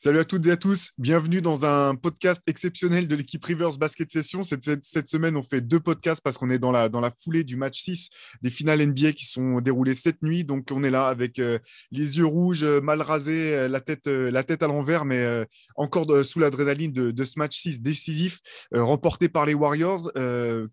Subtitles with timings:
[0.00, 4.08] Salut à toutes et à tous, bienvenue dans un podcast exceptionnel de l'équipe Rivers Basket
[4.08, 4.44] Session.
[4.44, 7.56] Cette, semaine, on fait deux podcasts parce qu'on est dans la, dans la foulée du
[7.56, 8.08] match 6
[8.40, 10.44] des finales NBA qui sont déroulées cette nuit.
[10.44, 11.58] Donc, on est là avec euh,
[11.90, 16.06] les yeux rouges, euh, mal rasés, euh, la, tête, la tête à l'envers, mais encore
[16.24, 18.38] sous l'adrénaline de, ce match 6 décisif
[18.72, 20.12] remporté par les Warriors.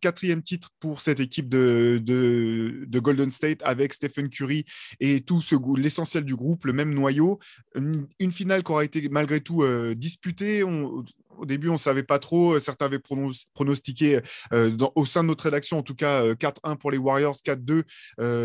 [0.01, 4.65] quatrième titre pour cette équipe de, de, de, Golden State avec Stephen Curry
[4.99, 5.41] et tout
[5.77, 7.39] l'essentiel du groupe, le même noyau.
[7.73, 10.63] Une finale qui aura été malgré tout euh, disputé.
[10.65, 11.05] On,
[11.37, 12.59] au début, on ne savait pas trop.
[12.59, 14.21] Certains avaient pronostiqué
[14.53, 17.83] euh, au sein de notre rédaction, en tout cas, 4-1 euh, pour les Warriors, 4-2.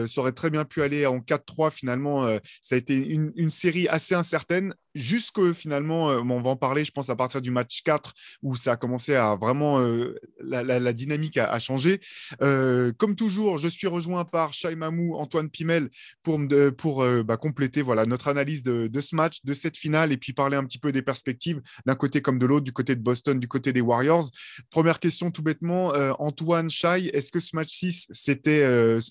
[0.06, 1.70] ça aurait très bien pu aller en 4-3.
[1.70, 2.26] Finalement,
[2.62, 6.92] ça a été une, série assez incertaine jusque finalement, euh, on va en parler, je
[6.92, 8.12] pense, à partir du match 4,
[8.42, 12.00] où ça a commencé à vraiment, euh, la, dynamique a, changé.
[12.42, 15.88] Euh, comme toujours, je suis rejoint par Shai Mamou, Antoine Pimel,
[16.22, 20.56] pour, bah, compléter voilà, notre analyse de, ce match, de cette finale, et puis parler
[20.56, 23.48] un petit peu des perspectives d'un côté comme de l'autre, du côté de Boston, du
[23.48, 24.30] côté des Warriors.
[24.70, 28.62] Première question tout bêtement, Antoine, Shai, est-ce que ce match 6 c'était,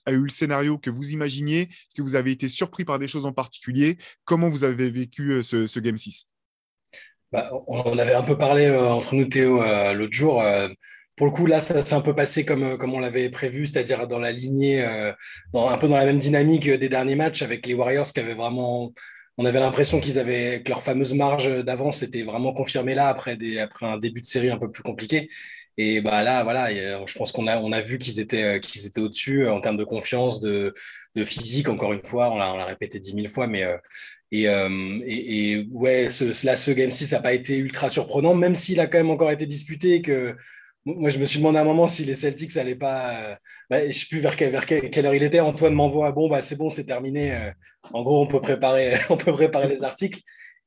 [0.06, 1.62] a eu le scénario que vous imaginiez?
[1.62, 3.98] Est-ce que vous avez été surpris par des choses en particulier?
[4.26, 6.28] Comment vous avez vécu ce, ce Game 6
[7.32, 10.42] bah, On avait un peu parlé euh, entre nous, Théo, euh, l'autre jour.
[10.42, 10.68] Euh,
[11.16, 14.08] pour le coup, là, ça s'est un peu passé comme, comme on l'avait prévu, c'est-à-dire
[14.08, 18.08] dans la lignée, un peu dans la même dynamique des derniers matchs avec les Warriors
[18.08, 18.94] qui avaient vraiment.
[19.42, 23.38] On avait l'impression qu'ils avaient que leur fameuse marge d'avance était vraiment confirmée là après,
[23.58, 25.30] après un début de série un peu plus compliqué.
[25.78, 29.78] Et bah là, voilà, je pense qu'on a, vu qu'ils étaient, étaient au-dessus en termes
[29.78, 30.74] de confiance, de,
[31.16, 33.78] de physique, encore une fois, on l'a répété dix mille fois, mais euh,
[34.32, 38.82] et, et, ouais, ce, là, ce Game 6 n'a pas été ultra surprenant, même s'il
[38.82, 40.02] a quand même encore été disputé.
[40.02, 40.36] Que,
[40.84, 43.40] moi, je me suis demandé à un moment si les Celtics n'allaient pas.
[43.72, 45.40] Euh, bah, je ne sais plus vers, quelle, vers quelle, heure il était.
[45.40, 47.34] Antoine m'envoie Bon, bah, c'est bon, c'est terminé.
[47.34, 47.52] Euh,
[47.94, 50.22] en gros, on peut préparer, on peut préparer les articles.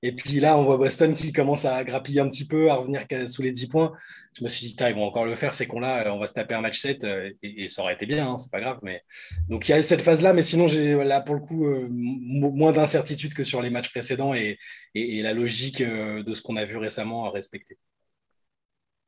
[0.05, 3.07] Et puis là, on voit Boston qui commence à grappiller un petit peu, à revenir
[3.29, 3.93] sous les 10 points.
[4.37, 6.55] Je me suis dit, ils vont encore le faire, ces cons-là, on va se taper
[6.55, 8.81] un match 7 euh, et, ça aurait été bien, hein, c'est pas grave.
[8.83, 9.03] Mais...
[9.49, 12.73] Donc il y a cette phase-là, mais sinon, j'ai là pour le coup euh, moins
[12.73, 14.59] d'incertitude que sur les matchs précédents et,
[14.95, 17.79] la logique euh, de ce qu'on a vu récemment à respecter.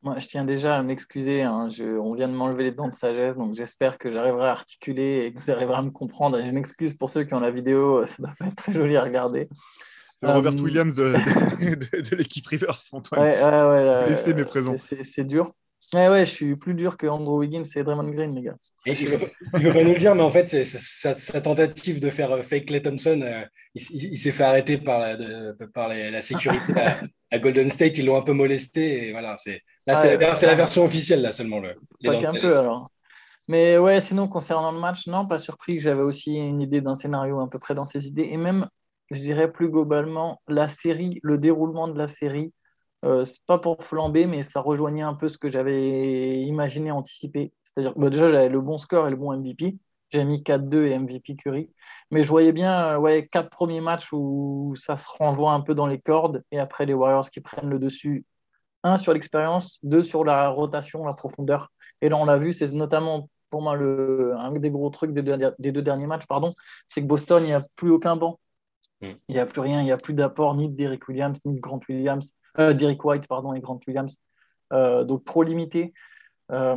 [0.04, 1.42] Moi, je tiens déjà à m'excuser.
[1.42, 1.68] Hein.
[1.80, 5.32] on vient de m'enlever les dents de sagesse, donc j'espère que j'arriverai à articuler et
[5.32, 6.38] que vous arriverez à me comprendre.
[6.44, 8.98] je m'excuse pour ceux qui ont la vidéo, ça ne doit pas être très joli
[8.98, 9.48] à regarder.
[10.18, 13.22] C'est Robert euh, Williams de, de, l'équipe Rivers, Antoine.
[13.22, 14.76] Ouais, ouais, Laissez mes présents.
[14.78, 15.52] C'est dur.
[15.94, 18.56] Ouais, ouais, je suis plus dur que Andrew Wiggins et Draymond Green, les gars.
[18.86, 22.42] il ne veut pas nous le dire, mais en fait, sa, tentative de faire euh,
[22.42, 23.44] fake Clay Thompson, euh,
[23.74, 25.16] il, s'est fait arrêter par la,
[25.72, 26.72] par la sécurité
[27.30, 27.98] à, Golden State.
[27.98, 29.08] Ils l'ont un peu molesté.
[29.08, 31.60] Et voilà, c'est là, c'est la, version officielle, là seulement.
[31.60, 32.90] Le, un peu alors.
[33.46, 36.94] Mais ouais, sinon, concernant le match, non, pas surpris que j'avais aussi une idée d'un
[36.94, 38.28] scénario à peu près dans ces idées.
[38.30, 38.66] Et même
[39.10, 42.52] je dirais plus globalement, la série, le déroulement de la série,
[43.04, 47.52] euh, c'est pas pour flamber, mais ça rejoignait un peu ce que j'avais imaginé, anticipé.
[47.62, 49.76] C'est-à-dire que bah, déjà, j'avais le bon score et le bon MVP.
[50.10, 51.70] J'ai mis 4-2 et MVP Curry.
[52.10, 55.74] Mais je voyais bien euh, ouais, quatre premiers matchs où ça se renvoie un peu
[55.74, 58.24] dans les cordes et après les Warriors qui prennent le dessus.
[58.84, 61.72] Un sur l'expérience, deux sur la rotation, la profondeur.
[62.00, 65.22] Et là, on l'a vu, c'est notamment pour moi le, un des gros trucs des
[65.22, 66.50] deux, derniers matchs, pardon,
[66.88, 68.40] c'est que Boston, il n'y a plus aucun banc.
[69.00, 69.12] Mm.
[69.28, 71.54] Il n'y a plus rien, il n'y a plus d'apport ni de Derrick Williams, ni
[71.54, 74.20] de Grant Williams, euh, White, pardon, et Grant Williams.
[74.72, 75.92] Euh, donc trop limité.
[76.52, 76.76] Euh,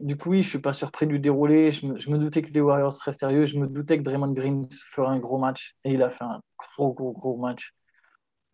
[0.00, 1.72] du coup, oui, je ne suis pas surpris du déroulé.
[1.72, 3.44] Je me, doutais que les Warriors seraient sérieux.
[3.44, 5.74] Je me doutais que Draymond Green ferait un gros match.
[5.84, 7.72] Et il a fait un gros, gros, gros match.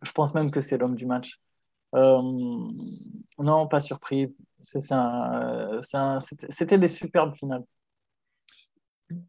[0.01, 1.39] Je pense même que c'est l'homme du match.
[1.93, 4.35] non, pas surpris.
[4.61, 4.95] C'était
[6.77, 7.63] des superbes finales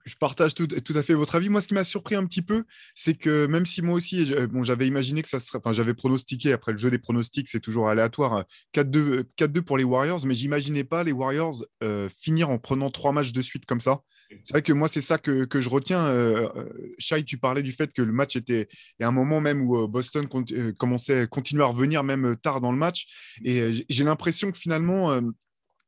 [0.04, 1.48] je partage tout, à fait votre avis.
[1.48, 4.64] Moi, ce qui m'a surpris un petit peu, c'est que même si moi aussi, bon,
[4.64, 7.88] j'avais imaginé que ça serait, enfin, j'avais pronostiqué après le jeu des pronostics, c'est toujours
[7.88, 8.44] aléatoire,
[8.74, 13.12] 4-2 hein, pour les Warriors, mais j'imaginais pas les Warriors euh, finir en prenant trois
[13.12, 14.02] matchs de suite comme ça.
[14.44, 16.06] C'est vrai que moi, c'est ça que, je retiens.
[16.06, 18.68] Euh, euh, tu parlais du fait que le match était.
[19.00, 20.28] Il un moment même où Boston
[20.76, 23.06] commençait à continuer à revenir, même tard dans le match.
[23.42, 25.18] Et j'ai l'impression que finalement,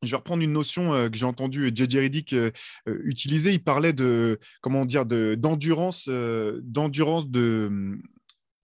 [0.02, 2.50] je vais reprendre une notion euh, que j'ai entendue JJ Riddick euh,
[2.88, 3.52] euh, utiliser.
[3.52, 7.98] Il parlait de comment dire d'endurance, d'endurance de,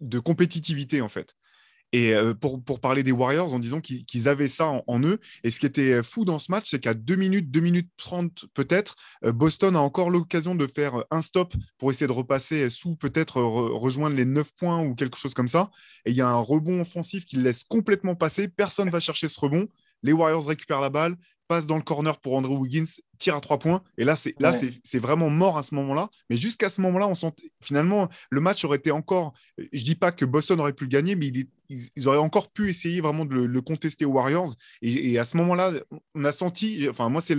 [0.00, 1.34] de compétitivité en fait.
[1.92, 5.18] Et pour, pour, parler des Warriors, en disant qu'ils avaient ça en, eux.
[5.44, 8.46] Et ce qui était fou dans ce match, c'est qu'à 2 minutes, 2 minutes 30
[8.52, 13.40] peut-être, Boston a encore l'occasion de faire un stop pour essayer de repasser sous, peut-être
[13.40, 15.70] rejoindre les 9 points ou quelque chose comme ça.
[16.04, 18.48] Et il y a un rebond offensif qui laisse complètement passer.
[18.48, 19.68] Personne ne va chercher ce rebond.
[20.02, 21.16] Les Warriors récupèrent la balle,
[21.48, 22.84] passent dans le corner pour Andrew Wiggins,
[23.18, 23.82] tire à trois points.
[23.98, 24.52] Et là, c'est là,
[24.84, 26.08] c'est vraiment mort à ce moment-là.
[26.30, 29.34] Mais jusqu'à ce moment-là, on sent finalement le match aurait été encore.
[29.72, 31.26] Je dis pas que Boston aurait pu le gagner, mais
[31.68, 34.54] ils, auraient encore pu essayer vraiment de le, contester aux Warriors.
[34.82, 35.72] Et, à ce moment-là,
[36.14, 37.36] on a senti, enfin moi c'est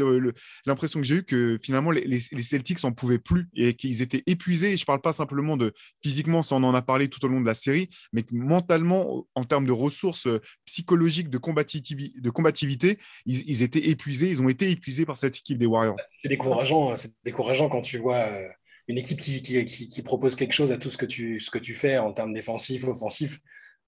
[0.65, 4.73] l'impression que j'ai eue que finalement les, Celtics en pouvaient plus et qu'ils étaient épuisés.
[4.73, 7.41] Et je parle pas simplement de physiquement, ça on en a parlé tout au long
[7.41, 10.27] de la série, mais mentalement, en termes de ressources
[10.65, 14.29] psychologiques, de, combativité, de combativité ils, étaient épuisés.
[14.29, 15.99] Ils ont été épuisés par cette équipe des Warriors.
[16.21, 18.47] C'est décourageant, c'est décourageant quand tu vois euh,
[18.87, 21.73] une équipe qui, qui, propose quelque chose à tout ce que tu, ce que tu
[21.73, 23.39] fais en termes défensifs, offensifs.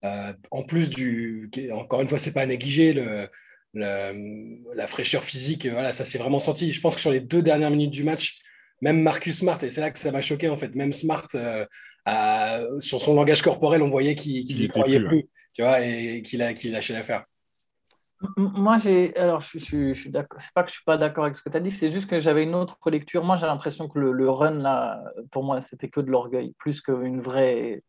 [0.06, 3.30] Euh, en plus du, encore une fois, c'est pas à négliger le,
[3.74, 5.66] la fraîcheur physique.
[5.68, 6.72] Voilà, ça s'est vraiment senti.
[6.74, 8.40] Je pense que sur les deux dernières minutes du match,
[8.82, 12.80] même Marcus Smart, et c'est là que ça m'a choqué en fait, même Smart, euh,
[12.80, 16.54] sur son langage corporel, on voyait qu'il n'y croyait plus, tu vois, et qu'il a,
[16.54, 17.26] qu'il lâchait l'affaire.
[18.38, 19.16] Moi, j'ai.
[19.18, 20.42] Alors, je, je, suis d'accord.
[20.42, 22.10] C'est pas que je suis pas d'accord avec ce que tu as dit, c'est juste
[22.10, 23.24] que j'avais une autre lecture.
[23.24, 25.02] Moi, j'ai l'impression que le, run, là,
[25.32, 27.82] pour moi, c'était que de l'orgueil, plus qu'une vraie.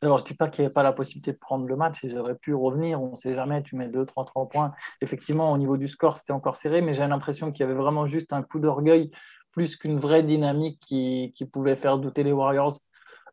[0.00, 2.16] Alors, je dis pas qu'il n'y avait pas la possibilité de prendre le match, ils
[2.18, 4.72] auraient pu revenir, on ne sait jamais, tu mets 2, 3, 3 points.
[5.00, 8.06] Effectivement, au niveau du score, c'était encore serré, mais j'ai l'impression qu'il y avait vraiment
[8.06, 9.10] juste un coup d'orgueil,
[9.52, 12.78] plus qu'une vraie dynamique qui, pouvait faire douter les Warriors.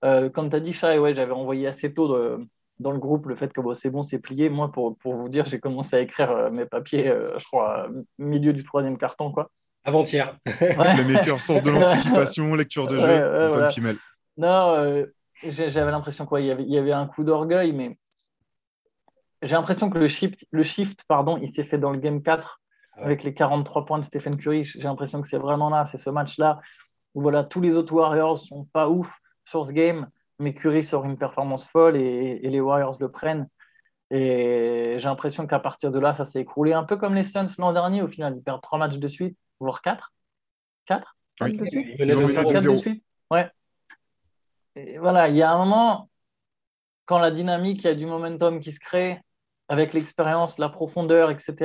[0.05, 2.47] Euh, comme tu as dit, Chai, ouais, j'avais envoyé assez tôt de,
[2.81, 4.49] dans le groupe le fait que bon, c'est bon, c'est plié.
[4.49, 7.87] Moi, pour, pour vous dire, j'ai commencé à écrire euh, mes papiers, euh, je crois,
[8.17, 9.31] milieu du troisième carton.
[9.31, 9.49] quoi.
[9.83, 10.37] Avant-hier.
[10.45, 13.67] le meilleur sens de l'anticipation, lecture de jeu,
[14.37, 15.05] Non, euh,
[15.43, 17.97] j'avais l'impression qu'il y, avait, il y avait un coup d'orgueil, mais
[19.41, 22.59] j'ai l'impression que le shift, le shift pardon, il s'est fait dans le game 4
[22.93, 24.63] ah avec les 43 points de Stephen Curry.
[24.63, 26.59] J'ai l'impression que c'est vraiment là, c'est ce match-là
[27.15, 30.07] où voilà, tous les autres Warriors sont pas ouf sur ce game
[30.41, 33.47] mais Curry sort une performance folle et, les Warriors le prennent.
[34.09, 36.73] Et j'ai l'impression qu'à partir de là, ça s'est écroulé.
[36.73, 39.37] Un peu comme les Suns l'an dernier, au final, ils perdent trois matchs de suite,
[39.59, 40.13] voire quatre.
[40.85, 41.57] Quatre oui.
[41.57, 43.49] de suite de suite Ouais.
[44.75, 46.09] Et voilà, il y a un moment,
[47.05, 49.21] quand la dynamique, il y a du momentum qui se crée,
[49.69, 51.55] avec l'expérience, la profondeur, etc.,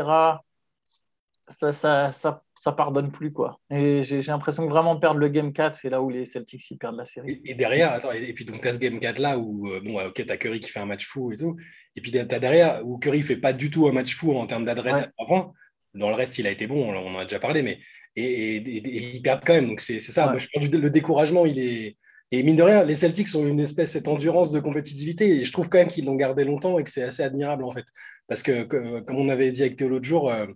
[1.49, 3.33] ça, ça, ça, ça, pardonne plus.
[3.33, 3.61] quoi.
[3.71, 6.97] Et j'ai l'impression que vraiment perdre le Game 4, c'est là où les Celtics perdent
[6.97, 7.41] la série.
[7.45, 10.01] Et, derrière, attends, et, puis donc tu as ce Game 4 là où, euh, bon,
[10.05, 11.57] ok, tu as Curry qui fait un match fou et tout.
[11.95, 14.47] Et puis tu as derrière où Curry fait pas du tout un match fou en
[14.47, 15.53] termes d'adresse à trois points.
[15.95, 17.79] Dans le reste, il a été bon, on en a déjà parlé, mais
[18.17, 19.69] et, ils perdent quand même.
[19.69, 20.27] Donc c'est ça.
[20.27, 21.97] Moi, je pense que le découragement, il est,
[22.33, 25.53] et mine de rien, les Celtics ont une espèce cette endurance de compétitivité et je
[25.53, 27.85] trouve quand même qu'ils l'ont gardé longtemps et que c'est assez admirable en fait.
[28.27, 30.47] Parce que comme on avait dit avec Théo l'autre jour, euh,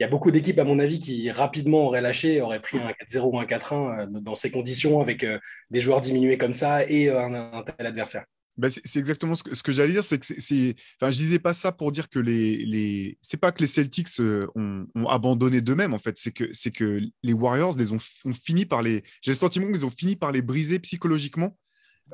[0.00, 2.90] il y a beaucoup d'équipes à mon avis qui rapidement auraient lâché, auraient pris un
[2.90, 5.38] 4-0 ou un 4-1 euh, dans ces conditions avec euh,
[5.70, 8.24] des joueurs diminués comme ça et un tel adversaire.
[8.58, 10.04] Bah, c'est exactement ce que, ce que j'allais dire.
[10.04, 13.18] C'est que c'est, enfin, je disais pas ça pour dire que les, les...
[13.22, 16.18] c'est pas que les Celtics euh, ont, abandonné d'eux-mêmes en fait.
[16.18, 17.98] C'est que c'est que les Warriors les ont,
[18.32, 19.02] fini par les.
[19.22, 21.56] J'ai le sentiment qu'ils ont fini par les briser psychologiquement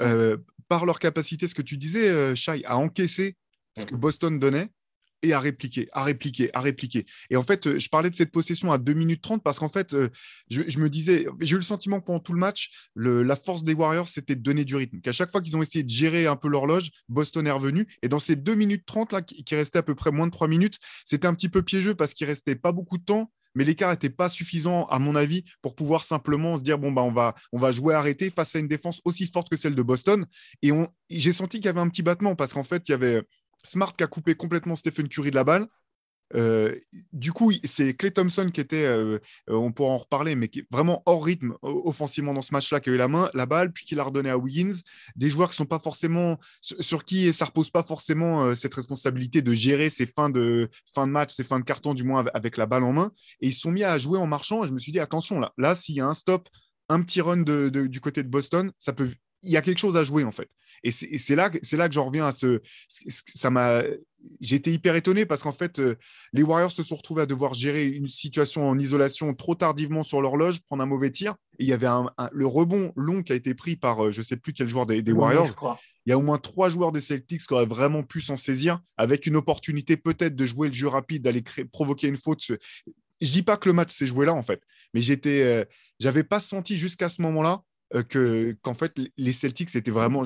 [0.00, 0.36] euh,
[0.68, 3.36] par leur capacité, ce que tu disais, euh, Shai, à encaisser
[3.76, 4.68] ce que Boston donnait
[5.22, 7.06] et à répliquer, à répliquer, à répliquer.
[7.30, 9.68] Et en fait, euh, je parlais de cette possession à 2 minutes 30 parce qu'en
[9.68, 10.08] fait, euh,
[10.50, 14.08] je, me disais, j'ai eu le sentiment pendant tout le match, la force des Warriors,
[14.08, 15.00] c'était de donner du rythme.
[15.00, 17.86] Qu'à chaque fois qu'ils ont essayé de gérer un peu l'horloge, Boston est revenu.
[18.02, 20.48] Et dans ces 2 minutes 30, là, qui, restaient à peu près moins de 3
[20.48, 23.30] minutes, c'était un petit peu piégeux parce qu'il restait pas beaucoup de temps.
[23.54, 27.02] Mais l'écart n'était pas suffisant, à mon avis, pour pouvoir simplement se dire bon, bah,
[27.02, 29.82] on, va, on va jouer arrêté face à une défense aussi forte que celle de
[29.82, 30.26] Boston.
[30.62, 30.70] Et
[31.10, 33.22] j'ai senti qu'il y avait un petit battement parce qu'en fait, il y avait
[33.68, 35.68] Smart qui a coupé complètement Stephen Curry de la balle.
[36.34, 36.74] Euh,
[37.12, 40.66] du coup, c'est Clay Thompson qui était, euh, euh, on pourra en reparler, mais qui
[40.70, 43.86] vraiment hors rythme offensivement dans ce match-là, qui a eu la main, la balle, puis
[43.86, 44.74] qui l'a redonné à Wiggins.
[45.16, 49.54] Des joueurs qui sont pas forcément sur qui ça repose pas forcément cette responsabilité de
[49.54, 52.66] gérer ces fins de fin de match, ces fins de carton du moins avec la
[52.66, 53.12] balle en main.
[53.40, 54.64] Et ils se sont mis à jouer en marchant.
[54.64, 56.48] Je me suis dit attention là, là s'il y a un stop,
[56.88, 59.10] un petit run du côté de Boston, ça peut,
[59.42, 60.50] il y a quelque chose à jouer en fait.
[60.84, 62.60] Et c'est là, là que j'en reviens à ce.
[62.88, 63.82] Ça m'a.
[64.40, 65.96] J'ai été hyper étonné parce qu'en fait, euh,
[66.32, 70.20] les Warriors se sont retrouvés à devoir gérer une situation en isolation trop tardivement sur
[70.20, 71.36] l'horloge, prendre un mauvais tir.
[71.58, 74.20] Et il y avait un, le rebond long qui a été pris par euh, je
[74.20, 75.78] ne sais plus quel joueur des, Warriors.
[76.04, 78.80] Il y a au moins trois joueurs des Celtics qui auraient vraiment pu s'en saisir
[78.96, 82.42] avec une opportunité peut-être de jouer le jeu rapide, d'aller provoquer une faute.
[83.20, 84.62] Je dis pas que le match s'est joué là en fait,
[84.94, 85.64] mais j'étais, euh,
[86.00, 87.62] j'avais pas senti jusqu'à ce moment-là
[88.08, 90.24] que qu'en fait les Celtics étaient vraiment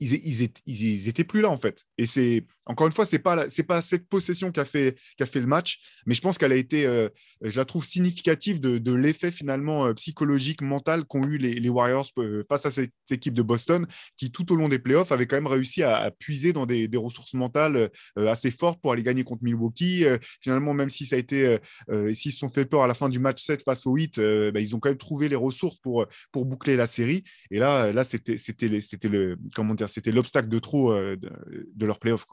[0.00, 1.84] ils, ils, étaient, plus là en fait.
[1.96, 5.78] Et c'est encore une fois, c'est pas pas cette possession qui a fait le match,
[6.06, 7.08] mais je pense qu'elle a été, euh,
[7.40, 12.44] je la trouve significative de, l'effet finalement euh, psychologique mental qu'ont eu les, Warriors euh,
[12.48, 13.86] face à cette équipe de Boston,
[14.16, 17.34] qui tout au long des playoffs avait quand même réussi à, puiser dans des, ressources
[17.34, 20.04] mentales assez fortes pour aller gagner contre Milwaukee.
[20.40, 21.58] finalement, même si ça a été,
[22.12, 24.18] s'ils se sont fait peur à la fin du match 7 face au 8,
[24.52, 26.06] bah, ils ont quand même trouvé les ressources pour
[26.44, 27.24] boucler la série.
[27.50, 28.68] Et là, là, c'était c'était
[29.08, 32.26] le comment dire c'était l'obstacle de trop euh, de, leur playoff.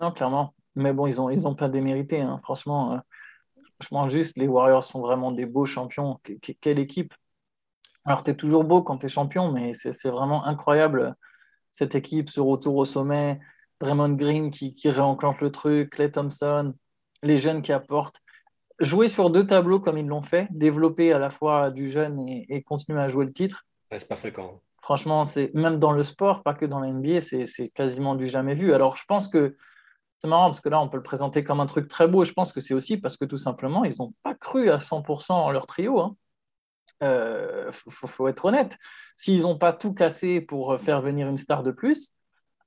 [0.00, 0.54] Non, clairement.
[0.74, 2.20] Mais bon, ils ont, ils ont pas démérité.
[2.20, 2.40] Hein.
[2.42, 3.00] Franchement,
[3.80, 6.20] je pense juste, les Warriors sont vraiment des beaux champions.
[6.60, 7.12] quelle équipe
[8.04, 11.14] Alors, tu es toujours beau quand tu es champion, mais c'est vraiment incroyable
[11.70, 13.40] cette équipe, ce retour au sommet.
[13.80, 16.74] Draymond Green qui, qui réenclenche le truc, Clay Thompson,
[17.22, 18.20] les jeunes qui apportent.
[18.78, 22.62] Jouer sur deux tableaux comme ils l'ont fait, développer à la fois du jeune et,
[22.62, 23.64] continuer à jouer le titre.
[23.90, 24.60] c'est pas fréquent.
[24.82, 28.54] Franchement, c'est même dans le sport, pas que dans la NBA, c'est quasiment du jamais
[28.54, 28.74] vu.
[28.74, 29.56] Alors, je pense que
[30.18, 32.24] c'est marrant parce que là, on peut le présenter comme un truc très beau.
[32.24, 35.32] Je pense que c'est aussi parce que tout simplement, ils n'ont pas cru à 100%
[35.32, 35.98] en leur trio.
[35.98, 36.16] Il hein.
[37.04, 38.76] euh, faut, être honnête.
[39.14, 42.12] S'ils n'ont pas tout cassé pour faire venir une star de plus,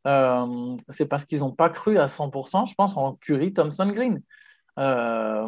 [0.07, 4.21] euh, c'est parce qu'ils n'ont pas cru à 100%, je pense, en Curry, Thompson, Green.
[4.79, 5.47] Euh,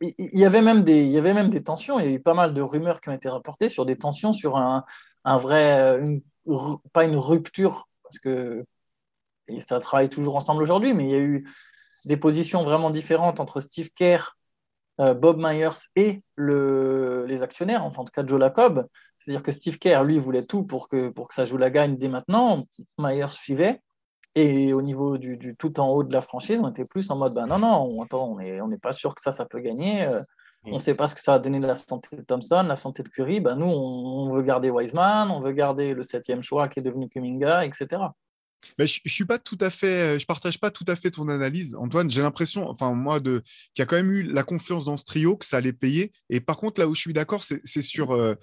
[0.00, 2.00] il y avait même des tensions.
[2.00, 4.32] Il y a eu pas mal de rumeurs qui ont été rapportées sur des tensions
[4.32, 4.84] sur un,
[5.28, 6.00] un vrai,
[6.92, 8.64] pas une rupture, parce que
[9.60, 11.48] ça travaille toujours ensemble aujourd'hui, mais il y a eu
[12.06, 14.36] des positions vraiment différentes entre Steve Kerr,
[15.00, 18.86] euh, Bob Myers et le, les actionnaires, enfin en tout cas Joe Lacob.
[19.16, 21.96] C'est-à-dire que Steve Kerr, lui, voulait tout pour que, pour que ça joue la gagne
[21.96, 22.64] dès maintenant.
[22.98, 23.80] Myers suivait.
[24.34, 27.34] Et au niveau du, tout en haut de la franchise, on était plus en mode
[27.34, 30.06] ben non, non, on n'est on pas sûr que ça, ça peut gagner.
[30.64, 30.78] Euh, on ne mm.
[30.78, 33.08] sait pas ce que ça va donner de la santé de Thompson, la santé de
[33.08, 33.40] Curry.
[33.40, 37.08] Ben, nous, on, veut garder Wiseman, on veut garder le septième choix qui est devenu
[37.08, 38.02] Kuminga, etc.
[38.78, 41.28] Mais je, je suis pas tout à fait, je partage pas tout à fait ton
[41.28, 42.10] analyse, Antoine.
[42.10, 43.42] J'ai l'impression, enfin moi, de
[43.74, 46.12] qu'il y a quand même eu la confiance dans ce trio, que ça allait payer.
[46.28, 48.34] Et par contre, là où je suis d'accord, c'est sur, euh,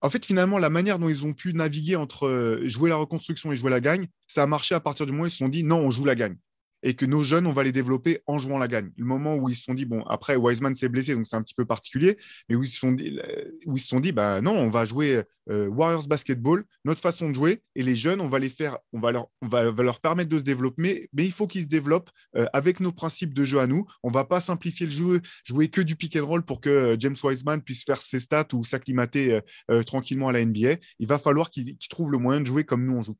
[0.00, 3.50] en fait, finalement, la manière dont ils ont pu naviguer entre euh, jouer la reconstruction
[3.50, 5.48] et jouer la gagne, ça a marché à partir du moment où ils se sont
[5.48, 6.36] dit non, on joue la gagne
[6.82, 8.90] et que nos jeunes, on va les développer en jouant la gagne.
[8.96, 11.42] Le moment où ils se sont dit, bon, après, Wiseman s'est blessé, donc c'est un
[11.42, 12.16] petit peu particulier,
[12.48, 13.18] mais où ils se sont dit,
[13.66, 17.28] où ils se sont dit bah, non, on va jouer euh, Warriors Basketball, notre façon
[17.28, 20.44] de jouer, et les jeunes, on va les faire, on va leur, permettre de se
[20.44, 23.86] développer, mais, il faut qu'ils se développent euh, avec nos principes de jeu à nous.
[24.02, 26.96] On va pas simplifier le jeu, jouer que du pick and roll pour que euh,
[26.98, 29.40] James Wiseman puisse faire ses stats ou s'acclimater
[29.86, 30.76] tranquillement à la NBA.
[30.98, 33.16] Il va falloir qu'il trouve le moyen de jouer comme nous on joue.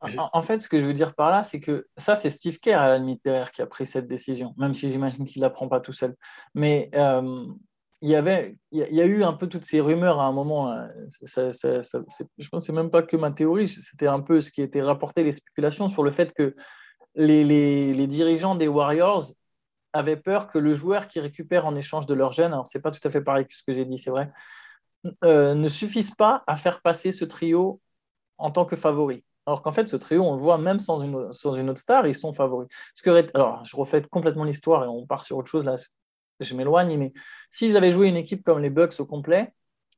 [0.00, 2.78] En, fait, ce que je veux dire par là, c'est que ça, c'est Steve Kerr
[2.78, 5.50] à la limite derrière qui a pris cette décision, même si j'imagine qu'il ne la
[5.50, 6.14] prend pas tout seul.
[6.54, 7.46] Mais euh,
[8.02, 10.70] il y avait, il y, a eu un peu toutes ces rumeurs à un moment.
[10.70, 10.88] Hein.
[11.22, 15.24] je pense que même pas que ma théorie, c'était un peu ce qui était rapporté,
[15.24, 16.54] les spéculations sur le fait que
[17.14, 19.32] les, les, dirigeants des Warriors
[19.94, 22.90] avaient peur que le joueur qui récupère en échange de leur gène, alors c'est pas
[22.90, 24.30] tout à fait pareil que ce que j'ai dit, c'est vrai,
[25.24, 27.80] euh, ne suffise pas à faire passer ce trio
[28.36, 29.24] en tant que favori.
[29.46, 32.32] Alors qu'en fait, ce trio, on le voit même sans une, autre star, ils sont
[32.32, 32.68] favoris.
[32.94, 35.64] Ce que, alors, je refais complètement l'histoire et on part sur autre chose.
[35.64, 35.76] Là,
[36.40, 37.12] je m'éloigne, mais
[37.50, 39.52] s'ils avaient joué une équipe comme les Bucks au complet,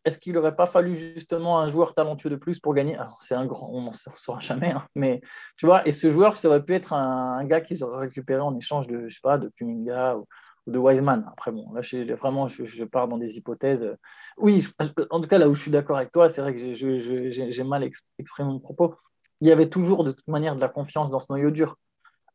[0.05, 2.95] est-ce qu'il n'aurait pas fallu justement un joueur talentueux de plus pour gagner?
[2.95, 5.21] Alors, c'est un grand, on n'en saura jamais, hein, mais
[5.57, 8.57] tu vois, et ce joueur, ça aurait pu être un, gars qu'ils auraient récupéré en
[8.57, 10.27] échange de, je sais pas, de Kuminga ou,
[10.67, 11.25] de Wiseman.
[11.33, 11.81] Après, bon, là,
[12.17, 13.97] vraiment, je, pars dans des hypothèses.
[14.37, 14.67] Oui,
[15.11, 17.83] en tout cas, là où je suis d'accord avec toi, c'est vrai que j'ai mal
[18.19, 18.95] exprimé mon propos
[19.41, 21.79] il y avait toujours de toute manière de la confiance dans ce noyau dur.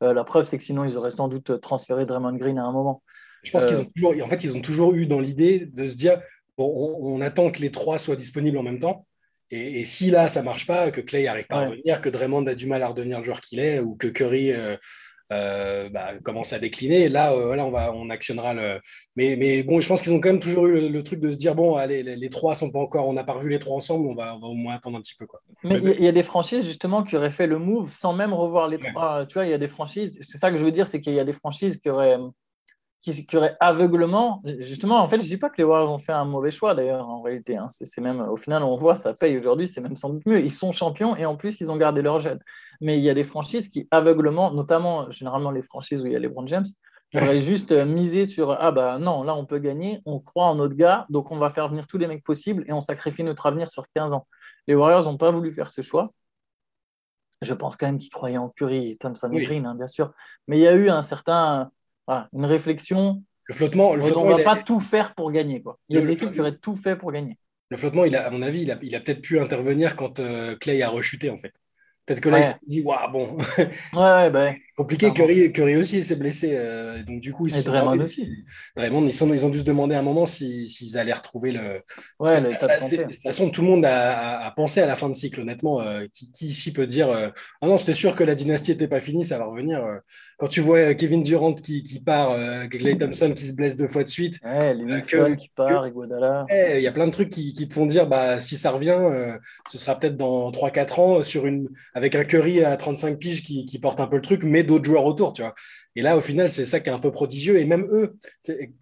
[0.03, 2.71] Euh, la preuve, c'est que sinon, ils auraient sans doute transféré Draymond Green à un
[2.71, 3.01] moment.
[3.43, 5.95] Je pense qu'ils ont toujours, en fait, ils ont toujours eu dans l'idée de se
[5.95, 6.21] dire,
[6.57, 9.05] bon, on, attend que les trois soient disponibles en même temps.
[9.51, 12.55] Et, si là, ça marche pas, que Clay arrive pas à revenir, que Draymond a
[12.55, 14.77] du mal à redevenir le joueur qu'il est, ou que Curry euh,
[15.33, 17.09] euh, bah, commence à décliner.
[17.09, 18.79] Là, euh, on, va, on actionnera le.
[19.15, 21.37] Mais, mais bon, je pense qu'ils ont quand même toujours eu le, truc de se
[21.37, 24.07] dire bon, allez, les, trois sont pas encore, on n'a pas revu les trois ensemble,
[24.07, 25.25] on va, au moins attendre un petit peu.
[25.25, 25.41] Quoi.
[25.63, 28.67] Mais il y, a des franchises justement qui auraient fait le move sans même revoir
[28.67, 29.25] les trois.
[29.25, 31.13] Tu vois, il y a des franchises, c'est ça que je veux dire, c'est qu'il
[31.13, 32.17] y a des franchises qui auraient
[33.03, 34.39] qui, aurait aveuglement.
[34.59, 36.73] Justement, en fait, je ne dis pas que les Warriors ont fait un mauvais choix,
[36.73, 37.57] d'ailleurs, en réalité.
[37.57, 37.67] Hein.
[37.69, 40.39] C'est même, au final, on voit, ça paye aujourd'hui, c'est même sans doute mieux.
[40.39, 42.39] Ils sont champions et en plus, ils ont gardé leur jeune.
[42.79, 46.15] Mais il y a des franchises qui, aveuglement, notamment, généralement, les franchises où il y
[46.15, 46.65] a les Brown James,
[47.13, 50.55] auraient juste euh, misé sur Ah, bah non, là, on peut gagner, on croit en
[50.55, 53.45] notre gars, donc on va faire venir tous les mecs possibles et on sacrifie notre
[53.45, 54.27] avenir sur 15 ans.
[54.65, 56.09] Les Warriors n'ont pas voulu faire ce choix.
[57.41, 60.13] Je pense quand même qu'ils croyaient en Curry, Thompson et Green, hein, bien sûr.
[60.47, 61.69] Mais il y a eu un certain
[62.07, 63.23] une réflexion.
[63.45, 65.61] Le flottement, on ne va pas tout faire pour gagner.
[65.61, 65.77] Quoi.
[65.89, 67.37] Il y a des équipes qui auraient tout fait pour gagner.
[67.69, 70.19] Le flottement, il a, à mon avis, il a, il a peut-être pu intervenir quand
[70.19, 71.53] euh, Clay a rechuté, en fait.
[72.05, 73.37] Peut-être que là, il s'est dit, waouh, bon.
[73.57, 75.13] ouais, bah, compliqué.
[75.13, 76.51] Curry, Curry, aussi s'est blessé.
[76.51, 78.43] Euh, donc, du coup, ils Et Draymond aussi.
[78.75, 81.81] Draymond, ils, sont, ils ont dû se demander à un moment s'ils allaient retrouver le.
[82.19, 85.13] Ouais, le de, toute façon, tout le monde a, a, pensé à la fin de
[85.13, 85.81] cycle, honnêtement.
[85.81, 87.29] Euh, qui, qui, ici peut dire euh,
[87.61, 89.81] Ah non, c'était sûr que la dynastie n'était pas finie, ça va revenir.
[90.37, 92.37] quand tu vois Kevin Durant qui, qui part,
[92.69, 94.39] Clay Thompson qui se blesse deux fois de suite.
[94.43, 95.01] Ouais, les
[95.37, 96.47] qui part, Iguodala.
[96.51, 98.99] Il y a plein de trucs qui, qui, te font dire bah, si ça revient,
[99.69, 103.79] ce sera peut-être dans 3-4 ans sur une avec un Curry à 35 piges qui,
[103.79, 105.53] porte un peu le truc, mais d'autres joueurs autour, tu vois.
[105.95, 107.59] Et là, au final, c'est ça qui est un peu prodigieux.
[107.59, 108.17] Et même eux,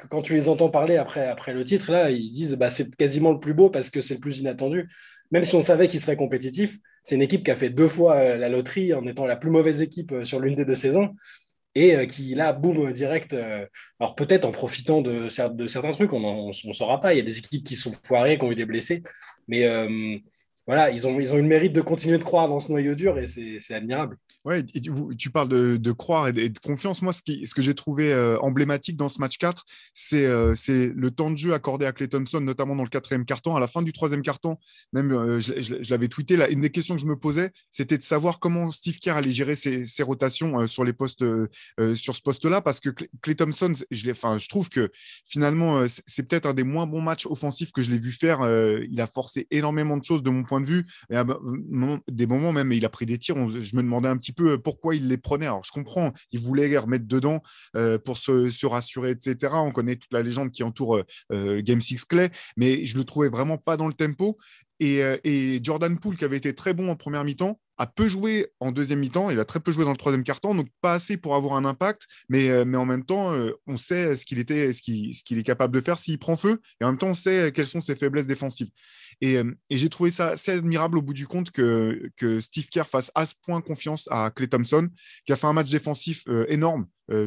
[0.10, 3.32] quand tu les entends parler après, après le titre, là, ils disent bah, c'est quasiment
[3.32, 4.89] le plus beau parce que c'est le plus inattendu.
[5.32, 8.15] Même si on savait qu'il serait compétitif, c'est une équipe qui a fait deux fois
[8.15, 11.15] euh, la loterie en étant la plus mauvaise équipe euh, sur l'une des deux saisons
[11.74, 13.36] et euh, qui là, boum, direct.
[14.00, 17.13] alors peut-être en profitant de, de, certains trucs, on ne saura pas.
[17.13, 19.03] Il y a des équipes qui sont foirées, qui ont eu des blessés,
[19.48, 19.65] mais
[20.68, 22.94] voilà, ils ont, ils ont eu le mérite de continuer de croire dans ce noyau
[22.94, 24.18] dur et c'est admirable.
[24.44, 27.01] Ouais, tu, parles de, croire et de, confiance.
[27.01, 29.65] Moi, ce, ce que j'ai trouvé euh, emblématique dans ce match 4,
[30.13, 33.56] euh, c'est le temps de jeu accordé à Clay Thompson, notamment dans le quatrième carton.
[33.56, 34.58] À la fin du troisième carton,
[34.94, 38.39] même euh, je, l'avais tweeté, une des questions que je me posais, c'était de savoir
[38.39, 41.24] comment Steve Kerr allait gérer ses, rotations sur, les postes,
[41.96, 42.89] sur ce poste-là, parce que
[43.22, 44.91] Clay Thompson, je, je trouve que
[45.25, 48.39] finalement, c'est peut-être un des moins bons matchs offensifs que je l'ai vu faire.
[48.89, 50.86] il a forcé énormément de choses de mon point de vue.
[51.10, 51.25] Et à
[52.10, 53.36] des moments même, il a pris des tirs.
[53.50, 55.46] je me demandais un petit peu euh, pourquoi il les prenait.
[55.46, 57.41] Alors, je comprends, il voulait les remettre dedans
[57.77, 59.53] euh, pour se, rassurer, etc.
[59.53, 63.29] On connaît toute la légende qui entoure euh, Game 6 Clay, mais je le trouvais
[63.29, 64.38] vraiment pas dans le tempo.
[64.81, 68.72] Et, Jordan Poole, qui avait été très bon en première mi-temps, a peu joué en
[68.72, 69.32] deuxième mi-temps.
[69.32, 71.66] Il a très peu joué dans le troisième quart-temps, donc pas assez pour avoir un
[71.66, 72.04] impact.
[72.30, 73.34] Mais, mais en même temps,
[73.66, 76.62] on sait ce qu'il était, ce qu'il est capable de faire s'il prend feu.
[76.80, 78.70] Et en même temps, on sait quelles sont ses faiblesses défensives.
[79.20, 79.40] Et,
[79.72, 83.26] j'ai trouvé ça assez admirable au bout du compte que, que Steve Kerr fasse à
[83.26, 84.90] ce point confiance à Clay Thompson,
[85.26, 86.86] qui a fait un match défensif énorme.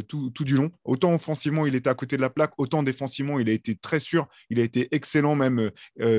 [0.08, 0.70] tout, tout, du long.
[0.84, 3.98] Autant offensivement, il était à côté de la plaque, autant défensivement, il a été très
[3.98, 4.28] sûr.
[4.50, 5.70] Il a été excellent même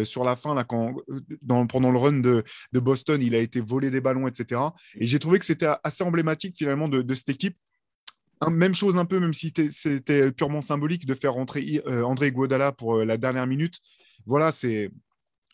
[0.04, 0.96] sur la fin, là, quand,
[1.42, 4.62] dans, pendant le run de, de, Boston, il a été volé des ballons, etc.
[4.96, 7.58] Et j'ai trouvé que c'était assez emblématique finalement de, de cette équipe.
[8.50, 12.98] même chose un peu, même si c'était purement symbolique, de faire rentrer André Iguodala pour
[12.98, 13.80] la dernière minute.
[14.26, 14.92] Voilà, c'est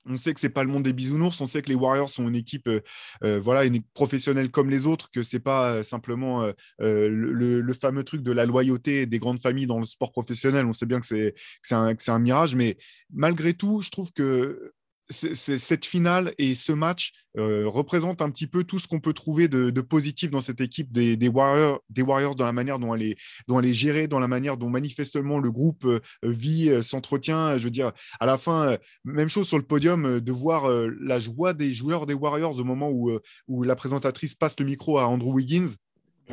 [0.05, 2.27] on sait que c'est pas le monde des bisounours, on sait que les Warriors sont
[2.27, 2.81] une équipe, euh,
[3.23, 8.21] euh, voilà, une professionnelle comme les autres, que c'est pas euh, simplement le, fameux truc
[8.21, 10.65] de la loyauté des grandes familles dans le sport professionnel.
[10.65, 11.33] On sait bien que c'est
[11.71, 12.77] un, un, mirage, mais
[13.13, 14.73] malgré tout, je trouve que
[15.11, 19.47] cette finale et ce match euh, représentent un petit peu tout ce qu'on peut trouver
[19.47, 23.73] de, positif dans cette équipe des, Warriors, des Warriors dans la manière dont elle, est,
[23.73, 27.57] gérée, dans la manière dont manifestement le groupe euh, vit, euh, s'entretient.
[27.57, 30.67] Je veux dire, à la fin, même chose sur le podium, de voir
[31.01, 35.07] la joie des joueurs des Warriors au moment où la présentatrice passe le micro à
[35.07, 35.75] Andrew Wiggins.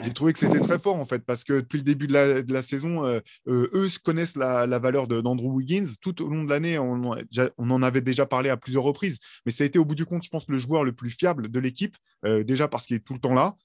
[0.02, 2.62] J'ai trouvé que c'était très fort en fait, parce que depuis le début de la,
[2.62, 5.86] saison, euh, euh, eux connaissent la, valeur d'Andrew Wiggins.
[6.00, 7.12] Tout au long de l'année, on,
[7.58, 10.22] en avait déjà parlé à plusieurs reprises, mais ça a été au bout du compte,
[10.22, 13.14] je pense, le joueur le plus fiable de l'équipe, euh, déjà parce qu'il est tout
[13.14, 13.56] le temps là,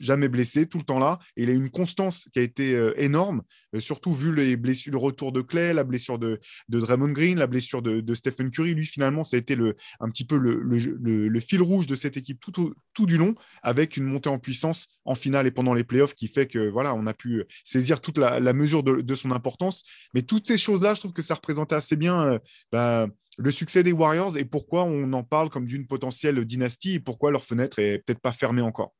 [0.00, 1.18] jamais blessé, tout le temps là.
[1.36, 3.42] Il a une constance qui a été énorme,
[3.78, 7.46] surtout vu les blessures, le retour de Clay, la blessure de, de Draymond Green, la
[7.46, 8.74] blessure de, Stephen Curry.
[8.74, 9.56] Lui, finalement, ça a été
[10.00, 14.04] un petit peu le, fil rouge de cette équipe tout, tout du long, avec une
[14.04, 17.14] montée en puissance en finale et pendant les playoffs qui fait que voilà, on a
[17.14, 19.84] pu saisir toute la, mesure de, son importance.
[20.14, 22.38] Mais toutes ces choses-là, je trouve que ça représentait assez bien euh,
[22.72, 27.00] bah, le succès des Warriors et pourquoi on en parle comme d'une potentielle dynastie et
[27.00, 28.94] pourquoi leur fenêtre est peut-être pas fermée encore.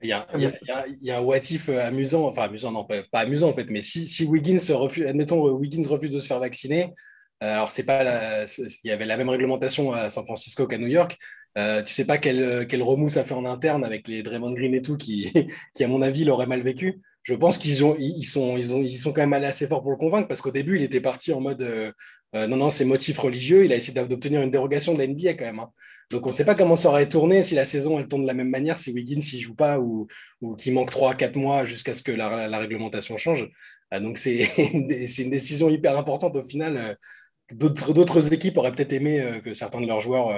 [0.00, 3.66] Il y, a, un what if euh, amusant, enfin amusant, non, pas, amusant en fait,
[3.68, 6.94] mais si, si Wiggins refuse, admettons, Wiggins refuse de se faire vacciner,
[7.42, 10.86] euh, alors c'est pas, il y avait la même réglementation à San Francisco qu'à New
[10.86, 11.18] York,
[11.56, 14.74] euh, tu sais pas quel, quel remous ça fait en interne avec les Draymond Green
[14.74, 15.32] et tout, qui,
[15.74, 17.00] qui à mon avis l'auraient mal vécu.
[17.28, 19.82] Je pense qu'ils ont, ils sont, ils ont, ils sont quand même allés assez fort
[19.82, 21.92] pour le convaincre parce qu'au début, il était parti en mode euh,
[22.34, 23.64] euh, non, non, c'est motif religieux.
[23.64, 25.60] Il a essayé d'obtenir une dérogation de la NBA quand même.
[25.60, 25.70] Hein.
[26.10, 28.26] Donc on ne sait pas comment ça aurait tourné si la saison elle tourne de
[28.26, 30.06] la même manière, si Wiggins ne joue pas ou,
[30.40, 33.48] ou qu'il manque 3-4 mois jusqu'à ce que la, la, réglementation change.
[33.92, 36.96] donc c'est une, décision hyper importante au final.
[37.50, 40.34] D'autres équipes auraient peut-être aimé que certains de leurs joueurs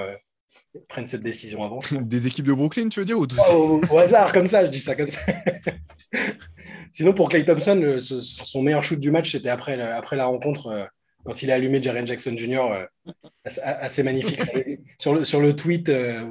[0.89, 1.81] prennent cette décision avant.
[2.01, 5.09] Des équipes de Brooklyn, tu veux dire au, hasard, comme ça, je dis ça comme
[5.09, 5.21] ça.
[6.93, 10.85] Sinon, pour Clay Thompson, son meilleur shoot du match, c'était après, après la rencontre, euh,
[11.31, 12.87] quand il a allumé Jaren Jackson Jr., euh,
[13.45, 14.41] assez, magnifique.
[14.99, 16.25] sur, le, sur le tweet euh,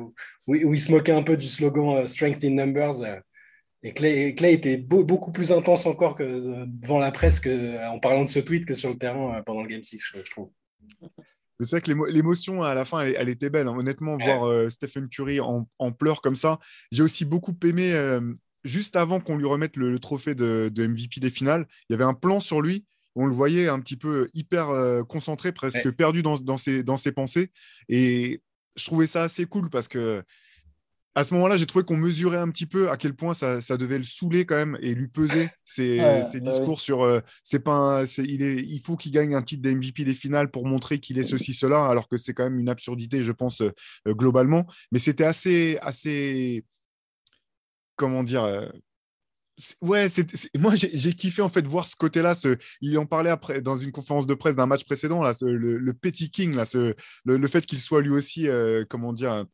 [0.48, 3.22] où, il se moquait un peu du slogan Strength in Numbers.
[3.84, 7.42] et Clay, Clay était beaucoup plus intense encore que devant la presse
[7.90, 10.50] en parlant de ce tweet que sur le terrain pendant le Game 6, je trouve.
[11.62, 13.68] C'est vrai que l'émotion à la fin, elle, était belle.
[13.68, 13.76] Hein.
[13.78, 16.60] Honnêtement, voir euh, Stephen Curry en, pleurs comme ça.
[16.92, 18.22] J'ai aussi beaucoup aimé, euh,
[18.64, 22.14] juste avant qu'on lui remette le, trophée de, MVP des finales, il y avait un
[22.14, 22.86] plan sur lui.
[23.16, 26.98] On le voyait un petit peu hyper euh, concentré, presque perdu dans, dans, ses, dans
[26.98, 27.52] ses pensées.
[27.88, 28.42] Et
[28.76, 30.24] je trouvais ça assez cool parce que
[31.16, 33.98] à ce moment-là, j'ai trouvé qu'on mesurait un petit peu à quel point ça, devait
[33.98, 38.44] le saouler quand même et lui peser ses, bah discours sur euh, c'est pas il,
[38.44, 41.54] est, il faut qu'il gagne un titre d'MVP des finales pour montrer qu'il est ceci,
[41.54, 43.74] cela, alors que c'est quand même une absurdité, je pense, euh,
[44.08, 44.66] globalement.
[44.92, 46.64] Mais c'était assez, assez
[47.96, 48.70] comment dire
[49.82, 50.08] Ouais,
[50.58, 52.36] moi j'ai kiffé en fait voir ce côté-là.
[52.36, 52.58] Ce...
[52.82, 55.94] Il en parlait après dans une conférence de presse d'un match précédent, là, le, le,
[55.94, 56.94] Petit King, là, ce...
[57.26, 58.48] le, fait qu'il soit lui aussi,
[58.90, 59.46] comment dire,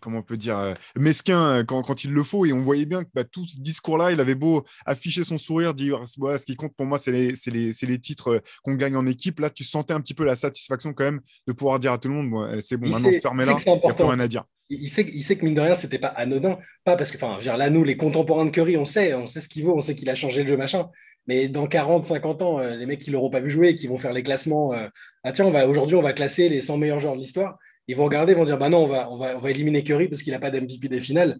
[0.00, 2.46] comment on peut dire, euh, mesquin euh, quand, quand, il le faut.
[2.46, 5.74] Et on voyait bien que bah, tout ce discours-là, il avait beau afficher son sourire,
[5.74, 9.06] dire ce qui compte pour moi, c'est les, les, les, titres euh, qu'on gagne en
[9.06, 9.40] équipe.
[9.40, 12.08] Là, tu sentais un petit peu la satisfaction quand même de pouvoir dire à tout
[12.08, 14.44] le monde c'est bon, maintenant, fermez là, il n'y a plus rien à dire.
[14.70, 16.58] Il sait, il sait que mine de rien, c'était pas anodin.
[16.84, 19.48] Pas parce que, enfin, là, nous, les contemporains de Curry, on sait, on sait ce
[19.48, 20.88] qu'il vaut, on sait qu'il a changé le jeu, machin.
[21.26, 24.12] Mais dans 40, 50 ans, les mecs qui l'auront pas vu jouer, qui vont faire
[24.12, 24.72] les classements,
[25.24, 28.32] ah tiens, aujourd'hui, on va classer les 100 meilleurs joueurs de l'histoire ils vont regarder,
[28.32, 30.32] ils vont dire bah non, on va, on va, on va éliminer Curry parce qu'il
[30.32, 31.38] n'a pas d'MVP des finales.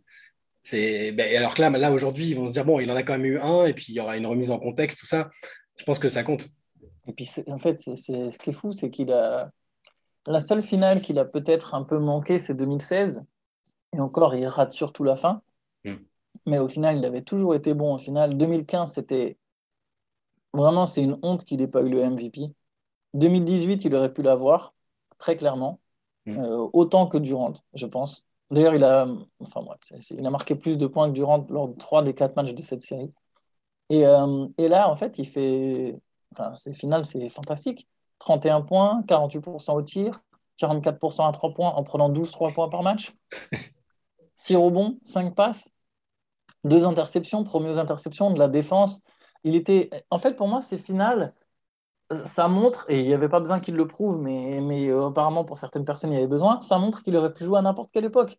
[0.62, 3.02] C'est, ben, alors que là, là aujourd'hui, ils vont se dire bon, il en a
[3.02, 5.28] quand même eu un, et puis il y aura une remise en contexte, tout ça.
[5.76, 6.48] Je pense que ça compte.
[7.06, 9.50] Et puis en fait, c'est, ce qui est fou, c'est qu'il a
[10.28, 13.24] la seule finale qu'il a peut-être un peu manqué, c'est 2016.
[13.94, 15.42] Et encore, il rate surtout la fin.
[15.84, 15.96] Hmm.
[16.46, 17.94] Mais au final, il avait toujours été bon.
[17.94, 19.38] Au final, 2015, c'était
[20.52, 22.52] vraiment, c'est une honte qu'il n'ait pas eu le MVP.
[23.14, 24.74] 2018, il aurait pu l'avoir,
[25.18, 25.80] très clairement.
[26.26, 26.38] Mm.
[26.38, 28.26] Euh, autant que Durant, je pense.
[28.50, 29.06] D'ailleurs, il a,
[29.40, 29.64] enfin,
[30.10, 32.62] il a marqué plus de points que Durant lors de trois des quatre matchs de
[32.62, 33.12] cette série.
[33.90, 35.98] Et, euh, et là, en fait, il fait.
[36.32, 37.88] Enfin, c'est final, c'est fantastique.
[38.18, 40.20] 31 points, 48% au tir,
[40.58, 43.14] 44% à 3 points en prenant 12 3 points par match.
[44.36, 45.70] 6 rebonds, 5 passes,
[46.64, 49.02] 2 interceptions, premières interceptions de la défense.
[49.44, 49.90] Il était.
[50.10, 51.34] En fait, pour moi, c'est final
[52.24, 55.44] ça montre, et il n'y avait pas besoin qu'il le prouve, mais, mais euh, apparemment
[55.44, 57.90] pour certaines personnes il y avait besoin, ça montre qu'il aurait pu jouer à n'importe
[57.92, 58.38] quelle époque.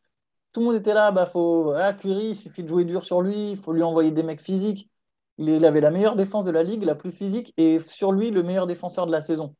[0.52, 3.22] Tout le monde était là, bah faut, ah, Curry, il suffit de jouer dur sur
[3.22, 4.90] lui, il faut lui envoyer des mecs physiques.
[5.38, 8.44] Il, avait la meilleure défense de la ligue, la plus physique, et sur lui, le
[8.44, 9.56] meilleur défenseur de la saison.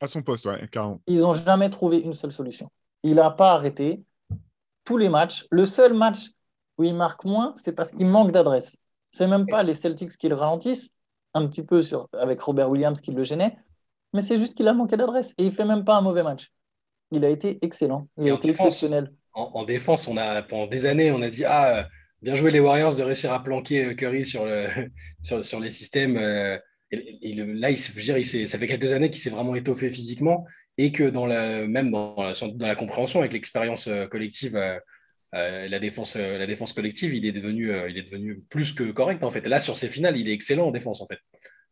[0.00, 1.00] À son poste, ouais, carrément.
[1.06, 2.70] Ils n'ont jamais trouvé une seule solution.
[3.02, 4.04] Il n'a pas arrêté
[4.84, 5.46] tous les matchs.
[5.50, 6.30] Le seul match
[6.78, 8.76] où il marque moins, c'est parce qu'il manque d'adresse.
[9.10, 10.90] C'est même pas les Celtics qui le ralentissent,
[11.34, 13.56] un petit peu sur, avec Robert Williams qui le gênait,
[14.12, 16.50] mais c'est juste qu'il a manqué d'adresse et il fait même pas un mauvais match.
[17.10, 19.12] Il a été excellent, il a été exceptionnel.
[19.32, 21.86] En, défense, on a, pendant des années, on a dit Ah,
[22.22, 24.66] bien joué les Warriors de réussir à planquer euh, Curry sur, le,
[25.22, 26.16] sur, les systèmes.
[26.16, 26.58] Euh,
[26.90, 30.46] et, là, il, je dire, il ça fait quelques années qu'il s'est vraiment étoffé physiquement
[30.78, 34.56] et que dans la, même dans la, dans la compréhension avec l'expérience euh, collective,
[35.32, 39.30] la, défense, la défense collective, il est, devenu, il est devenu plus que correct en
[39.30, 39.46] fait.
[39.46, 41.18] là, sur ses finales, il est excellent en défense en fait.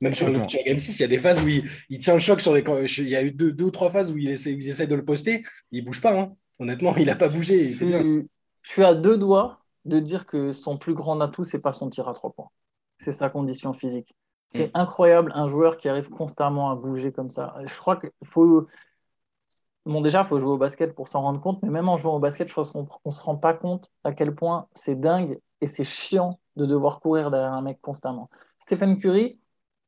[0.00, 2.40] Même sur, le, Game 6, il y a des phases où il, tient le choc
[2.40, 2.64] sur les.
[2.98, 4.94] Il y a eu deux, deux ou trois phases où il essaie, il essaie de
[4.94, 5.42] le poster.
[5.70, 6.18] Il ne bouge pas.
[6.18, 6.34] Hein.
[6.58, 7.72] Honnêtement, il n'a pas bougé.
[7.72, 8.22] je,
[8.62, 12.08] suis à deux doigts de dire que son plus grand atout, c'est pas son tir
[12.08, 12.50] à trois points.
[12.98, 14.14] C'est sa condition physique.
[14.54, 14.80] C'est mm.
[14.80, 17.54] incroyable un joueur qui arrive constamment à bouger comme ça.
[17.64, 18.68] Je crois qu'il faut.
[19.84, 22.14] Bon, déjà, il faut jouer au basket pour s'en rendre compte, mais même en jouant
[22.16, 25.38] au basket, je pense qu'on ne se rend pas compte à quel point c'est dingue
[25.60, 28.30] et c'est chiant de devoir courir derrière un mec constamment.
[28.60, 29.38] Stephen Curry,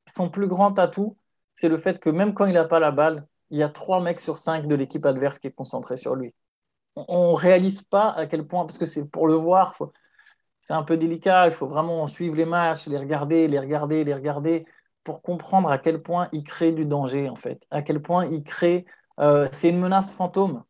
[0.07, 1.17] son plus grand atout,
[1.55, 4.03] c'est le fait que même quand il n'a pas la balle, il y a trois
[4.03, 6.35] mecs sur cinq de l'équipe adverse qui est concentré sur lui.
[6.97, 9.75] On ne réalise pas à quel point, parce que c'est pour le voir,
[10.67, 14.15] c'est un peu délicat, il faut vraiment suivre les matchs, les regarder, les regarder, les
[14.15, 14.67] regarder,
[15.05, 18.43] pour comprendre à quel point il crée du danger, en fait, à quel point il
[18.43, 18.87] crée...
[19.21, 20.63] Euh, c'est une menace fantôme.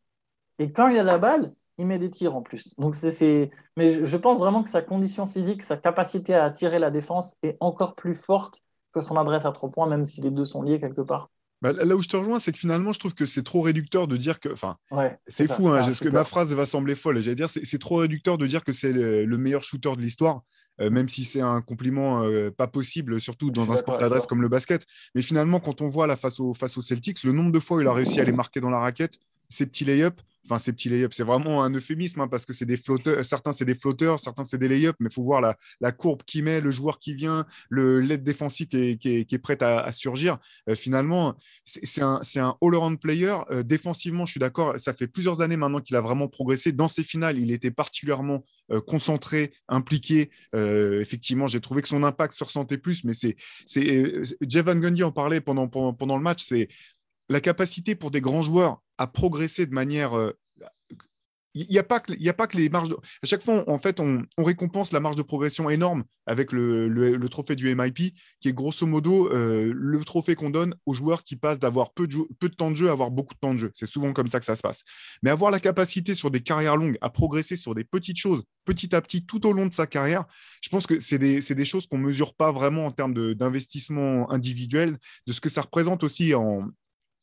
[0.58, 2.74] Et quand il a la balle, il met des tirs en plus.
[2.78, 6.90] Donc c'est, Mais je pense vraiment que sa condition physique, sa capacité à attirer la
[6.90, 8.62] défense est encore plus forte
[9.00, 11.30] son adresse à trois points, même si les deux sont liés quelque part.
[11.62, 14.06] Bah, là où je te rejoins, c'est que finalement, je trouve que c'est trop réducteur
[14.08, 14.50] de dire que.
[14.50, 14.76] Enfin,
[15.26, 17.20] c'est fou, hein, que ma phrase va sembler folle.
[17.20, 20.42] J'allais dire, c'est trop réducteur de dire que c'est le, meilleur shooter de l'histoire.
[20.78, 24.42] Euh, même si c'est un compliment euh, pas possible, surtout dans un sport d'adresse comme
[24.42, 24.84] le basket.
[25.14, 27.78] Mais finalement, quand on voit la face, au, face aux Celtics, le nombre de fois
[27.78, 30.72] où il a réussi à les marquer dans la raquette, ces petits lay-ups, enfin ces
[30.72, 33.74] petits lay-ups, c'est vraiment un euphémisme hein, parce que c'est des flotteurs, certains c'est des
[33.74, 36.98] flotteurs, certains c'est des lay-ups, mais il faut voir la, courbe qui met, le joueur
[36.98, 40.38] qui vient, l'aide défensif qui est, qui, prêt à, surgir.
[40.68, 43.36] Euh, finalement, c'est un, un all-around player.
[43.50, 46.72] Euh, défensivement, je suis d'accord, ça fait plusieurs années maintenant qu'il a vraiment progressé.
[46.72, 50.30] Dans ses finales, il était particulièrement euh, concentré, impliqué.
[50.54, 53.36] effectivement, j'ai trouvé que son impact se ressentait plus, mais c'est
[54.42, 56.44] Jeff Van Gundy en parlait pendant, pendant, pendant le match.
[56.44, 56.68] C'est
[57.28, 60.32] la capacité pour des grands joueurs à progresser de manière euh,
[61.56, 62.90] il n'y a, pas que, les marges.
[62.90, 62.96] De...
[62.96, 67.56] À chaque fois, en fait, on, récompense la marge de progression énorme avec le, trophée
[67.56, 71.58] du MIP, qui est grosso modo euh, le trophée qu'on donne aux joueurs qui passent
[71.58, 73.72] d'avoir peu de, temps de jeu à avoir beaucoup de temps de jeu.
[73.74, 74.82] C'est souvent comme ça que ça se passe.
[75.22, 78.94] Mais avoir la capacité sur des carrières longues à progresser sur des petites choses, petit
[78.94, 80.26] à petit, tout au long de sa carrière,
[80.60, 84.98] je pense que c'est des, choses qu'on ne mesure pas vraiment en termes d'investissement individuel,
[85.26, 86.68] de ce que ça représente aussi en,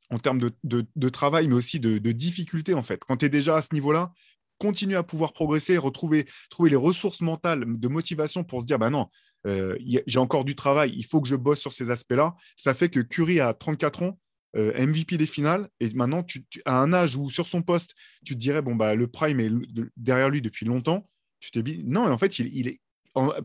[0.09, 3.01] en termes de, travail, mais aussi de, difficulté, en fait.
[3.05, 4.11] Quand tu es déjà à ce niveau-là,
[4.59, 8.89] continuer à pouvoir progresser, retrouver trouver les ressources mentales de motivation pour se dire, bah
[8.89, 9.07] non,
[9.47, 12.35] euh, j'ai encore du travail, il faut que je bosse sur ces aspects-là.
[12.55, 14.19] Ça fait que Curry a 34 ans,
[14.55, 18.35] euh, MVP des finales, et maintenant, tu, à un âge où sur son poste, tu
[18.35, 19.51] te dirais, bon, bah, le prime est
[19.97, 22.79] derrière lui depuis longtemps, tu t'es dit, non, en fait, il, est,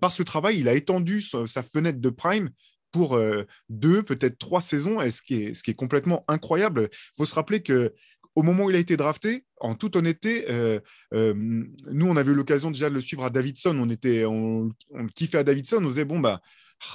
[0.01, 2.51] par ce travail, il a étendu sa, fenêtre de prime
[2.92, 6.88] pour euh, deux, peut-être trois saisons, et ce qui est, ce qui est complètement incroyable.
[6.92, 7.92] Il faut se rappeler que
[8.35, 10.79] au moment où il a été drafté, en toute honnêteté, euh,
[11.12, 13.77] euh, nous, on avait eu l'occasion déjà de le suivre à Davidson.
[13.81, 14.70] On, était, on,
[15.14, 15.79] kiffait à Davidson.
[15.83, 16.40] On disait, bon, bah,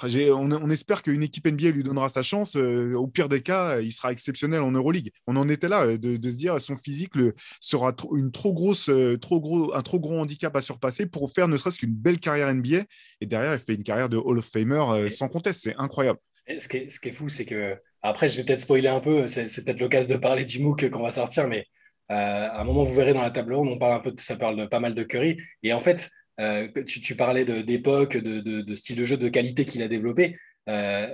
[0.04, 2.56] on, espère qu'une équipe NBA lui donnera sa chance.
[2.56, 5.12] Euh, au pire des cas, il sera exceptionnel en Euroleague.
[5.28, 8.90] On en était là de, se dire son physique le, sera une trop grosse,
[9.22, 12.54] trop gros, un trop gros handicap à surpasser pour faire ne serait-ce qu'une belle carrière
[12.54, 12.86] NBA.
[13.22, 15.64] Et derrière, il fait une carrière de Hall of Famer sans conteste.
[15.64, 16.20] C'est incroyable.
[16.60, 19.00] Ce qui est, ce qui est fou, c'est que après, je vais peut-être spoiler un
[19.00, 21.66] peu, c'est peut-être l'occasion de parler du MOOC qu'on va sortir, mais
[22.12, 24.20] euh, à un moment, vous verrez dans la table ronde, on parle un peu de,
[24.20, 25.38] ça parle de, pas mal de Curry.
[25.64, 29.88] Et en fait, euh, tu, parlais d'époque, de, style de jeu, de qualité qu'il a
[29.88, 30.38] développé.
[30.70, 31.08] Euh,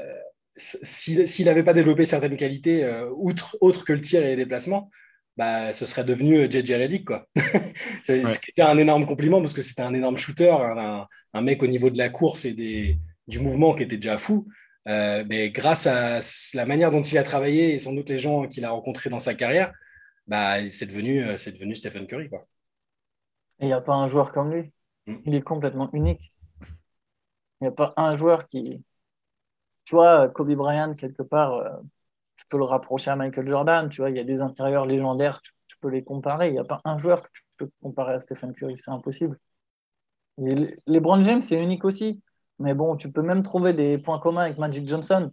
[0.55, 4.89] s'il n'avait pas développé certaines qualités, outre, autre que le tir et les déplacements,
[5.37, 7.07] bah, ce serait devenu JJ Redick.
[8.03, 8.23] c'est
[8.59, 11.97] un énorme compliment parce que c'était un énorme shooter, un, un, mec au niveau de
[11.97, 12.97] la course et des,
[13.29, 14.47] du mouvement qui était déjà fou.
[14.87, 16.19] Euh, mais grâce à
[16.53, 19.19] la manière dont il a travaillé et sans doute les gens qu'il a rencontrés dans
[19.19, 19.71] sa carrière,
[20.27, 22.29] bah, c'est devenu, euh, c'est devenu Stephen Curry.
[22.29, 22.47] Quoi.
[23.59, 24.71] il n'y a pas un joueur comme lui.
[25.09, 25.21] Mm.
[25.25, 26.33] Il est complètement unique.
[27.61, 28.83] Il n'y a pas un joueur qui.
[29.85, 31.69] Tu vois, Kobe Bryant, quelque part, euh,
[32.37, 33.89] tu peux le rapprocher à Michael Jordan.
[33.89, 36.49] Tu vois, il y a des intérieurs légendaires, tu, peux les comparer.
[36.49, 38.75] Il n'y a pas un joueur que tu peux comparer à Stephen Curry.
[38.77, 39.39] C'est impossible.
[40.37, 40.55] les
[40.87, 42.21] LeBron James, c'est unique aussi.
[42.59, 45.31] Mais bon, tu peux même trouver des points communs avec Magic Johnson.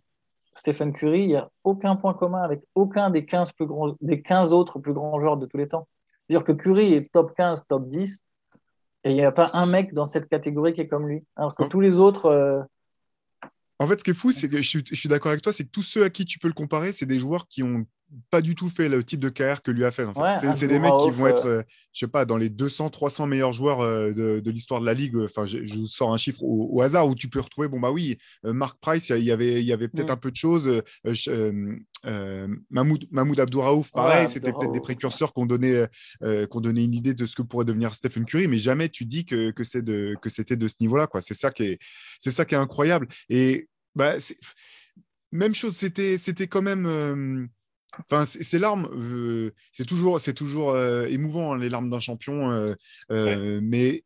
[0.54, 4.22] Stephen Curry, il n'y a aucun point commun avec aucun des 15, plus grands, des
[4.22, 5.88] 15 autres plus grands joueurs de tous les temps.
[6.26, 8.24] C'est-à-dire que Curry est top 15, top 10,
[9.06, 11.22] et il n'y a pas un mec dans cette catégorie qui est comme lui.
[11.36, 12.26] Alors que tous les autres.
[12.26, 12.60] Euh,
[13.78, 15.52] en fait, ce qui est fou, c'est que je suis, je suis d'accord avec toi,
[15.52, 17.86] c'est que tous ceux à qui tu peux le comparer, c'est des joueurs qui ont
[18.30, 20.04] pas du tout fait le type de carrière que lui a fait.
[20.04, 20.52] En fait.
[20.54, 23.52] c'est des mecs qui vont être, euh, je sais pas, dans les 200, 300 meilleurs
[23.52, 25.16] joueurs euh, de, l'histoire de la ligue.
[25.16, 28.16] Enfin, je, vous sors un chiffre au, hasard où tu peux retrouver, bon, bah oui,
[28.44, 30.12] euh, Mark Price, il y avait, y avait peut-être mm.
[30.12, 30.82] un peu de choses.
[32.70, 35.86] Mahmoud, Mahmoud Abdouraouf, pareil, c'était peut-être des précurseurs qui ont, donné,
[36.20, 39.50] donné une idée de ce que pourrait devenir Stephen Curry, mais jamais tu dis que,
[39.50, 41.08] que c'était de, ce niveau-là.
[41.20, 41.78] C'est ça, qui est,
[42.20, 43.08] ça qui est incroyable.
[43.28, 44.14] Et bah,
[45.32, 47.48] même chose, c'était quand même
[48.10, 52.50] Enfin, ces larmes, euh, c'est toujours, c'est toujours euh, émouvant hein, les larmes d'un champion,
[53.10, 54.04] euh, mais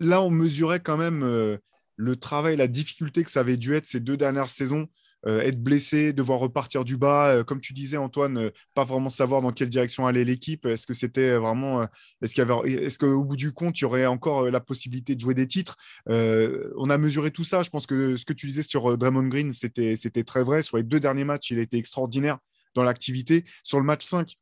[0.00, 1.58] là on mesurait quand même
[1.96, 4.86] le travail, la difficulté que ça avait dû être ces deux dernières saisons,
[5.26, 9.70] être blessé, devoir repartir du bas, comme tu disais Antoine, pas vraiment savoir dans quelle
[9.70, 10.66] direction allait l'équipe.
[10.66, 11.88] Est-ce que c'était vraiment,
[12.20, 15.32] est-ce qu'il est-ce qu'au bout du compte il y aurait encore la possibilité de jouer
[15.32, 15.76] des titres?
[16.06, 17.62] On a mesuré tout ça.
[17.62, 20.60] Je pense que ce que tu disais sur Draymond Green, c'était, c'était très vrai.
[20.60, 22.38] Sur les deux derniers matchs, il a été extraordinaire
[22.74, 23.44] dans l'activité.
[23.62, 24.36] Sur le match 5,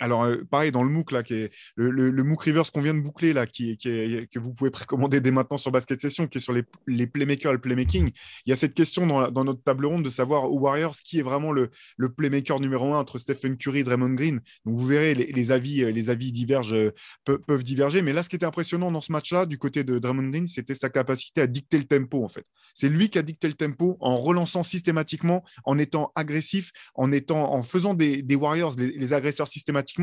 [0.00, 2.94] alors, euh, pareil, dans le MOOC, là, qui est le, le, MOOC Rivers qu'on vient
[2.94, 6.40] de boucler, là, qui, que vous pouvez précommander dès maintenant sur Basket Session, qui est
[6.40, 8.10] sur les, playmakers et le playmaking,
[8.46, 11.22] il y a cette question dans, notre table ronde de savoir aux Warriors qui est
[11.22, 11.70] vraiment le,
[12.16, 14.40] playmaker numéro un entre Stephen Curry et Draymond Green.
[14.64, 16.92] Donc, vous verrez, les, avis, euh, les avis divergent, euh,
[17.24, 18.00] peuvent, diverger.
[18.00, 20.74] Mais là, ce qui était impressionnant dans ce match-là, du côté de Draymond Green, c'était
[20.74, 22.46] sa capacité à dicter le tempo, en fait.
[22.74, 27.52] C'est lui qui a dicté le tempo en relançant systématiquement, en étant agressif, en, étant,
[27.52, 29.48] en faisant des, Warriors les, les agresseurs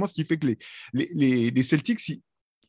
[0.05, 0.47] ce qui fait que
[0.93, 1.99] les, les, Celtics,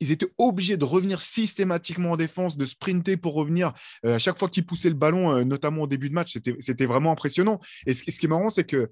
[0.01, 3.73] ils, étaient obligés de revenir systématiquement en défense, de sprinter pour revenir.
[4.05, 6.87] Euh, à chaque fois qu'ils poussaient le ballon, euh, notamment au début de match, c'était
[6.87, 7.61] vraiment impressionnant.
[7.87, 8.91] Et ce, qui est marrant, c'est que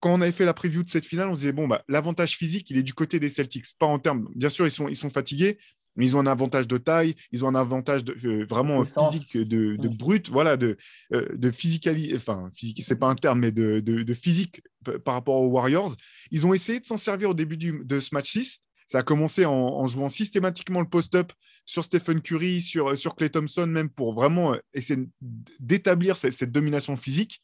[0.00, 2.70] quand on avait fait la preview de cette finale, on disait bon, bah, l'avantage physique,
[2.70, 3.66] il est du côté des Celtics.
[3.78, 5.58] Pas en termes, bien sûr, ils sont, ils sont fatigués,
[6.06, 9.76] ils ont un avantage de taille, ils ont un avantage de, euh, vraiment physique, de,
[9.76, 10.76] de, brut, voilà, de,
[11.10, 14.62] de physicalité, enfin, physique, c'est pas un terme, mais de, de, physique
[15.04, 15.94] par rapport aux Warriors.
[16.30, 18.60] Ils ont essayé de s'en servir au début du, de ce match 6.
[18.86, 21.32] Ça a commencé en, jouant systématiquement le post-up
[21.66, 25.08] sur Stephen Curry, sur, sur Clay Thompson, même pour vraiment euh, essayer
[25.60, 27.42] d'établir cette, domination physique.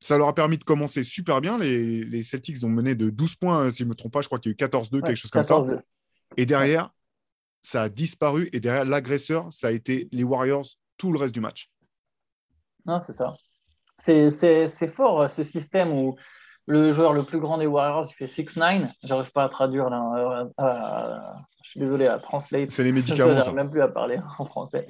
[0.00, 1.58] Ça leur a permis de commencer super bien.
[1.58, 4.22] Les, les Celtics ont mené de 12 points, si je ne me trompe pas.
[4.22, 5.58] Je crois qu'il y a eu 14-2, quelque chose comme ça.
[6.38, 6.90] Et derrière,
[7.66, 8.48] ça a disparu.
[8.52, 11.68] Et derrière, l'agresseur, ça a été les Warriors tout le reste du match.
[12.86, 13.34] Non, c'est ça.
[13.98, 16.14] C'est fort ce système où
[16.66, 18.88] le joueur le plus grand des Warriors, il fait 6-9.
[19.02, 20.48] J'arrive pas à traduire là.
[20.60, 21.18] Euh,
[21.64, 22.70] je suis désolé à translate.
[22.70, 23.40] C'est les médicaments.
[23.40, 24.86] Je même plus à parler en français.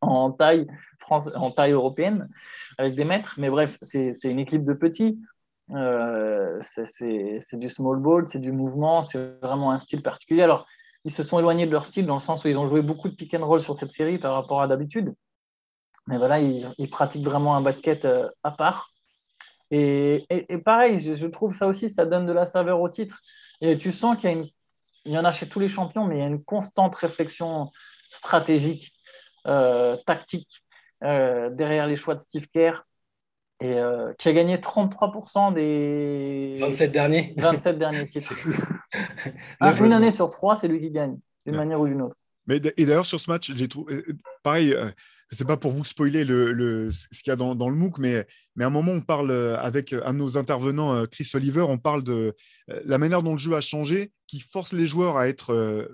[0.00, 0.68] En taille,
[1.00, 2.28] France, en taille européenne,
[2.78, 3.34] avec des mètres.
[3.38, 5.20] Mais bref, c'est une équipe de petits.
[5.72, 10.42] Euh, c'est du small ball, c'est du mouvement, c'est vraiment un style particulier.
[10.42, 10.68] Alors,
[11.04, 13.08] ils se sont éloignés de leur style dans le sens où ils ont joué beaucoup
[13.08, 15.14] de pick and roll sur cette série par rapport à d'habitude.
[16.06, 18.90] Mais voilà, ils, pratiquent vraiment un basket euh, à part.
[19.70, 20.26] Et,
[20.64, 23.20] pareil, je, trouve ça aussi, ça donne de la saveur au titre.
[23.60, 24.46] Et tu sens qu'il y, a une,
[25.04, 27.70] il y en a chez tous les champions, mais il y a une constante réflexion
[28.10, 28.92] stratégique,
[29.46, 30.62] euh, tactique
[31.02, 32.84] euh, derrière les choix de Steve Kerr.
[33.60, 33.78] Et
[34.18, 38.34] qui a gagné 33% des 27 derniers, 27 derniers titres.
[39.60, 42.16] une année sur trois, c'est lui qui gagne, d'une manière ou d'une autre.
[42.46, 44.04] Mais, et d'ailleurs, sur ce match, j'ai trouvé.
[44.42, 44.74] Pareil,
[45.32, 48.64] c'est pas pour vous spoiler le, ce qu'il y a dans, le MOOC, mais, mais
[48.64, 51.78] à un moment, on parle euh, avec un de nos intervenants, euh, Chris Oliver, on
[51.78, 52.34] parle de
[52.70, 55.88] euh, la manière dont le jeu a changé, qui force les joueurs à être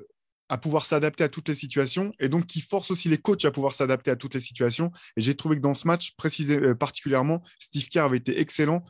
[0.50, 3.50] à pouvoir s'adapter à toutes les situations et donc qui force aussi les coachs à
[3.50, 4.92] pouvoir s'adapter à toutes les situations.
[5.16, 8.82] Et j'ai trouvé que dans ce match, précisément, particulièrement, Steve Kerr avait été excellent.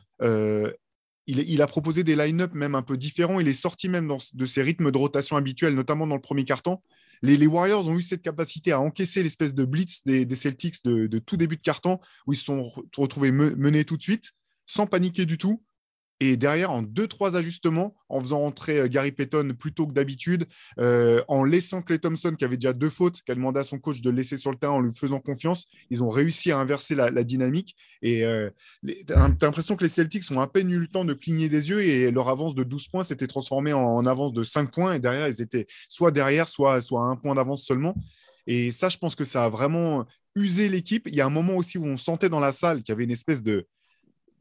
[1.31, 3.39] Il, a proposé des line-up même un peu différents.
[3.39, 6.83] Il est sorti même de ses rythmes de rotation habituels, notamment dans le premier quart-temps
[7.21, 11.37] les, Warriors ont eu cette capacité à encaisser l'espèce de blitz des, Celtics de, tout
[11.37, 14.31] début de carton, où ils se sont retrouvés menés tout de suite,
[14.65, 15.63] sans paniquer du tout.
[16.21, 19.93] Et derrière, en deux, trois ajustements, en faisant entrer euh, Gary Payton plus tôt que
[19.93, 23.63] d'habitude, euh, en laissant Clay Thompson, qui avait déjà deux fautes, qui a demandé à
[23.63, 26.57] son coach de laisser sur le terrain en lui faisant confiance, ils ont réussi à
[26.57, 27.75] inverser la, dynamique.
[28.01, 28.49] Et euh,
[28.85, 31.69] tu as l'impression que les Celtics ont à peine eu le temps de cligner des
[31.69, 34.93] yeux et leur avance de 12 points s'était transformée en, avance de 5 points.
[34.93, 37.95] Et derrière, ils étaient soit derrière, soit, soit à un point d'avance seulement.
[38.47, 40.05] Et ça, je pense que ça a vraiment
[40.35, 41.07] usé l'équipe.
[41.07, 43.03] Il y a un moment aussi où on sentait dans la salle qu'il y avait
[43.03, 43.67] une espèce de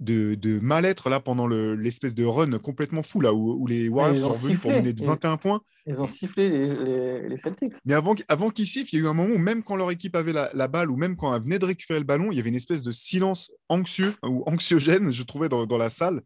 [0.00, 4.60] de, mal-être là pendant l'espèce de run complètement fou là où, les Warriors sont revenus
[4.60, 5.60] pour mener de 21 points.
[5.86, 7.74] Ils ont sifflé les, Celtics.
[7.84, 9.90] Mais avant, avant qu'ils sifflent, il y a eu un moment où même quand leur
[9.90, 12.40] équipe avait la, balle ou même quand elle venait de récupérer le ballon, il y
[12.40, 16.22] avait une espèce de silence anxieux ou anxiogène, je trouvais, dans, la salle.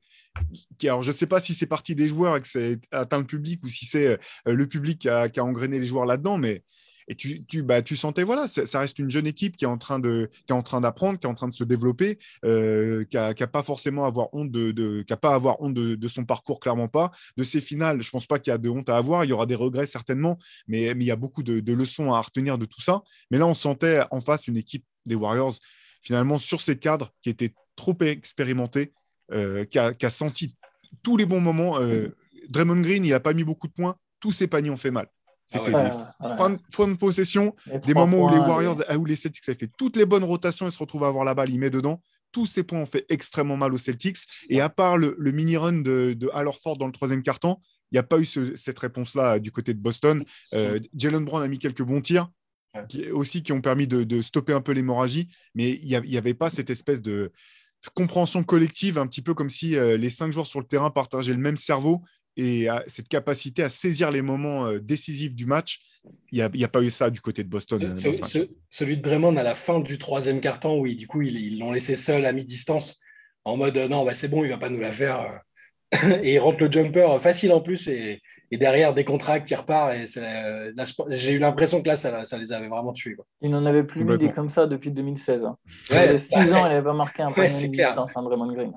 [0.79, 3.19] Qui, alors, je ne sais pas si c'est parti des joueurs et que c'est atteint
[3.19, 6.07] le public ou si c'est euh, le public qui a, qui a engrainé les joueurs
[6.07, 6.63] là-dedans, mais
[7.13, 9.77] et tu, tu, bah, tu sentais, voilà, ça reste une jeune équipe qui est en
[9.77, 14.51] train d'apprendre, qui est en train de se développer, euh, qui n'a pas forcément honte
[14.51, 17.11] de, avoir honte de, son parcours, clairement pas.
[17.37, 19.27] De ses finales, je pense pas qu'il y a de honte à avoir.
[19.27, 22.23] Il y aura des regrets certainement, mais, mais il y a beaucoup de, leçons à
[22.23, 23.03] retenir de tout ça.
[23.31, 25.57] Mais là, on sentait en face une équipe des Warriors
[26.01, 28.95] finalement sur ces cadres qui étaient trop expérimentés,
[29.33, 30.55] euh, qui, a, qui, a, senti
[31.03, 31.79] tous les bons moments.
[31.79, 32.09] Euh,
[32.49, 33.97] Draymond Green, il n'a pas mis beaucoup de points.
[34.19, 35.09] Tous ses paniers ont fait mal.
[35.53, 35.73] C'était
[36.73, 39.97] fin, de possession, des moments où les Warriors, ah, où les Celtics avaient fait toutes
[39.97, 42.03] les bonnes rotations, ils se retrouvent à avoir la balle, il met dedans.
[42.31, 44.19] Tous ces points ont fait extrêmement mal aux Celtics.
[44.49, 46.31] Et à part le, mini-run de, de
[46.63, 47.61] Ford dans le troisième quart-temps,
[47.91, 50.25] il n'y a pas eu cette réponse-là du côté de Boston.
[50.55, 52.31] Euh, Jalen Brown a mis quelques bons tirs
[52.89, 56.49] qui, aussi qui ont permis de, stopper un peu l'hémorragie, mais il n'y avait pas
[56.49, 57.33] cette espèce de
[57.95, 61.33] compréhension collective, un petit peu comme si euh, les cinq joueurs sur le terrain partageaient
[61.33, 62.03] le même cerveau
[62.37, 65.81] et cette capacité à saisir les moments euh, décisifs du match.
[66.33, 67.81] Il n'y a, pas eu ça du côté de Boston.
[68.05, 71.71] Euh, celui de Draymond à la fin du troisième quart-temps, où du coup, ils l'ont
[71.71, 73.01] laissé seul à mi-distance,
[73.45, 75.41] en mode euh, non, bah, c'est bon, il ne va pas nous la faire.
[76.23, 79.95] et il rentre le jumper facile en plus, et, derrière, des contracts, il repart.
[79.95, 80.07] Et
[81.11, 83.17] j'ai eu l'impression que là, ça, les avait vraiment tués.
[83.41, 85.45] Il n'en avait plus mis des comme ça depuis 2016.
[85.45, 85.57] Hein.
[85.91, 88.73] Ouais, 6 ans, il n'avait pas marqué un point de distance, hein, Draymond Green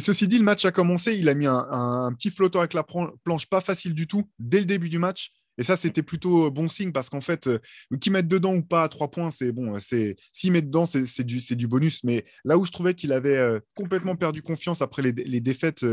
[0.00, 1.16] ceci dit, le match a commencé.
[1.16, 4.66] Il a mis un, petit flotteur avec la planche pas facile du tout dès le
[4.66, 5.32] début du match.
[5.58, 7.58] Et ça, c'était plutôt euh, bon signe parce qu'en fait, euh,
[8.00, 9.74] qu'ils mettent dedans ou pas à trois points, c'est bon.
[9.74, 12.04] Euh, c'est s'ils mettent dedans, c'est du, du, bonus.
[12.04, 15.84] Mais là où je trouvais qu'il avait complètement perdu confiance après les, défaites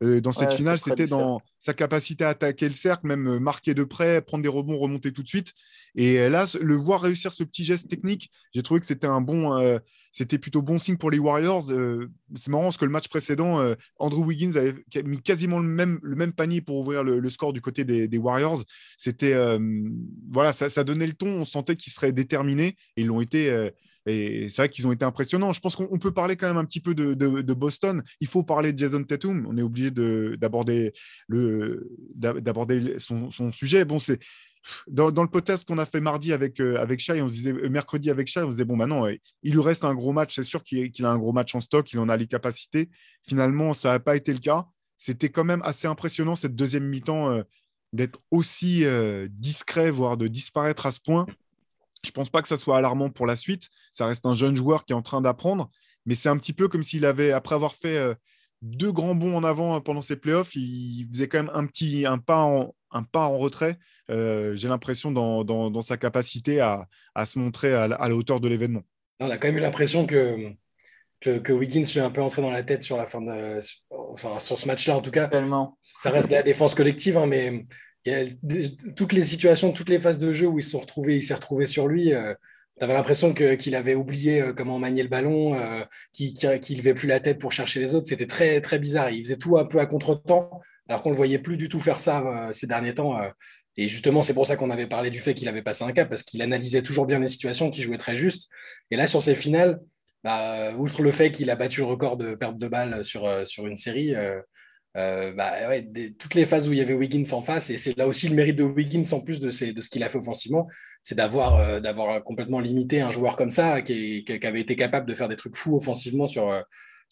[0.00, 4.20] dans cette finale, c'était dans sa capacité à attaquer le cercle, même marquer de près,
[4.20, 5.52] prendre des rebonds, remonter tout de suite.
[5.94, 9.54] Et là, le voir réussir ce petit geste technique, j'ai trouvé que c'était un bon,
[9.58, 9.78] euh,
[10.10, 11.70] c'était plutôt bon signe pour les Warriors.
[11.70, 14.74] Euh, c'est marrant parce que le match précédent, euh, Andrew Wiggins avait
[15.04, 18.64] mis quasiment le même, le même panier pour ouvrir le, score du côté des, Warriors.
[18.96, 19.34] C'était,
[20.30, 21.28] voilà, ça, donnait le ton.
[21.28, 23.70] On sentait qu'ils seraient déterminés et ils l'ont été.
[24.06, 25.52] Et c'est vrai qu'ils ont été impressionnants.
[25.52, 28.02] Je pense qu'on peut parler quand même un petit peu de, Boston.
[28.20, 29.46] Il faut parler de Jason Tatum.
[29.48, 30.92] On est obligé d'aborder
[32.98, 33.84] son, son, sujet.
[33.84, 34.18] Bon, c'est
[34.86, 37.68] dans, le podcast qu'on a fait mardi avec, euh, avec Shai, on se disait, euh,
[37.68, 40.34] mercredi avec Shai, on se disait, bon, maintenant, il lui reste un gros match.
[40.34, 42.90] C'est sûr qu'il a un gros match en stock, il en a les capacités.
[43.22, 44.66] Finalement, ça n'a pas été le cas.
[44.98, 47.42] C'était quand même assez impressionnant cette deuxième mi-temps euh,
[47.92, 48.86] d'être aussi
[49.28, 51.26] discret, voire de disparaître à ce point.
[52.02, 53.68] Je ne pense pas que ça soit alarmant pour la suite.
[53.92, 55.70] Ça reste un jeune joueur qui est en train d'apprendre,
[56.06, 58.16] mais c'est un petit peu comme s'il avait, après avoir fait
[58.62, 62.16] deux grands bons en avant pendant ses playoffs, il faisait quand même un petit un
[62.16, 63.78] pas en, un pas en retrait,
[64.10, 66.88] euh, j'ai l'impression, dans, sa capacité à,
[67.26, 68.82] se montrer à, la hauteur de l'événement.
[69.20, 70.52] On a quand même eu l'impression que,
[71.20, 74.38] que, Wiggins lui est un peu entré dans la tête sur la fin de, enfin,
[74.38, 75.30] sur ce match-là en tout cas.
[76.02, 77.64] Ça reste la défense collective, hein, mais
[78.04, 80.80] il y a toutes les situations, toutes les phases de jeu où ils se sont
[80.80, 82.12] retrouvés, il s'est retrouvé sur lui.
[82.12, 82.34] Euh,
[82.78, 85.82] tu avais l'impression qu'il avait oublié euh, comment manier le ballon, euh,
[86.12, 88.08] qu'il ne levait plus la tête pour chercher les autres.
[88.08, 89.10] C'était très, très bizarre.
[89.10, 90.60] Il faisait tout un peu à contre-temps,
[90.92, 93.18] alors qu'on ne le voyait plus du tout faire ça ces derniers temps.
[93.76, 96.08] et justement, c'est pour ça qu'on avait parlé du fait qu'il avait passé un cap,
[96.08, 98.50] parce qu'il analysait toujours bien les situations, qu'il jouait très juste.
[98.90, 99.80] Et là, sur ces finales,
[100.22, 103.26] bah, outre le fait qu'il a battu le record de perte de balles sur,
[103.66, 104.14] une série,
[104.96, 105.54] euh, bah,
[106.18, 108.34] toutes les phases où il y avait Wiggins en face, et c'est là aussi le
[108.34, 110.68] mérite de Wiggins en plus de, ce qu'il a fait offensivement,
[111.02, 115.28] c'est d'avoir euh, complètement limité un joueur comme ça qui, avait été capable de faire
[115.28, 116.60] des trucs fous offensivement sur, euh,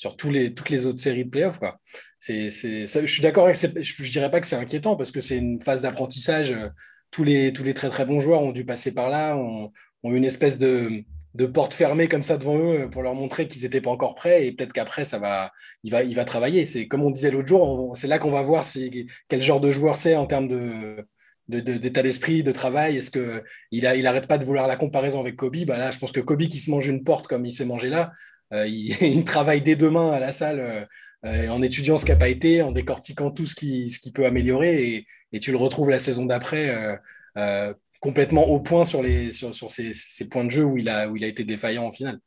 [0.00, 1.58] sur tous les, toutes les autres séries de playoffs.
[1.58, 1.78] Quoi.
[2.18, 5.36] C'est, c'est, je suis d'accord avec je dirais pas que c'est inquiétant parce que c'est
[5.36, 6.56] une phase d'apprentissage.
[7.10, 9.70] Tous les, tous les très très bons joueurs ont dû passer par là, ont,
[10.02, 13.60] ont une espèce de, de portes fermées comme ça devant eux pour leur montrer qu'ils
[13.60, 15.52] n'étaient pas encore prêts et peut-être qu'après ça va
[15.84, 18.42] il va il va travailler c'est comme on disait l'autre jour c'est là qu'on va
[18.42, 18.64] voir
[19.28, 21.04] quel genre de joueur c'est en termes de
[21.50, 23.42] d'état d'esprit, de travail Est-ce qu'il
[23.72, 25.64] il, il arrête pas de vouloir la comparaison avec Kobe?
[25.66, 27.88] Bah Là, je pense que Kobe qui se mange une porte comme il s'est mangé
[27.88, 28.12] là,
[28.52, 28.66] euh,
[29.00, 30.88] il, travaille dès demain à la salle
[31.24, 34.12] euh, en étudiant ce qui n'a pas été, en décortiquant tout ce qui, ce qui
[34.12, 36.98] peut améliorer et, tu le retrouves la saison d'après
[37.36, 39.92] euh, complètement au point sur, les, sur, sur ces,
[40.30, 42.18] points de jeu où il, a, où il a été défaillant en finale.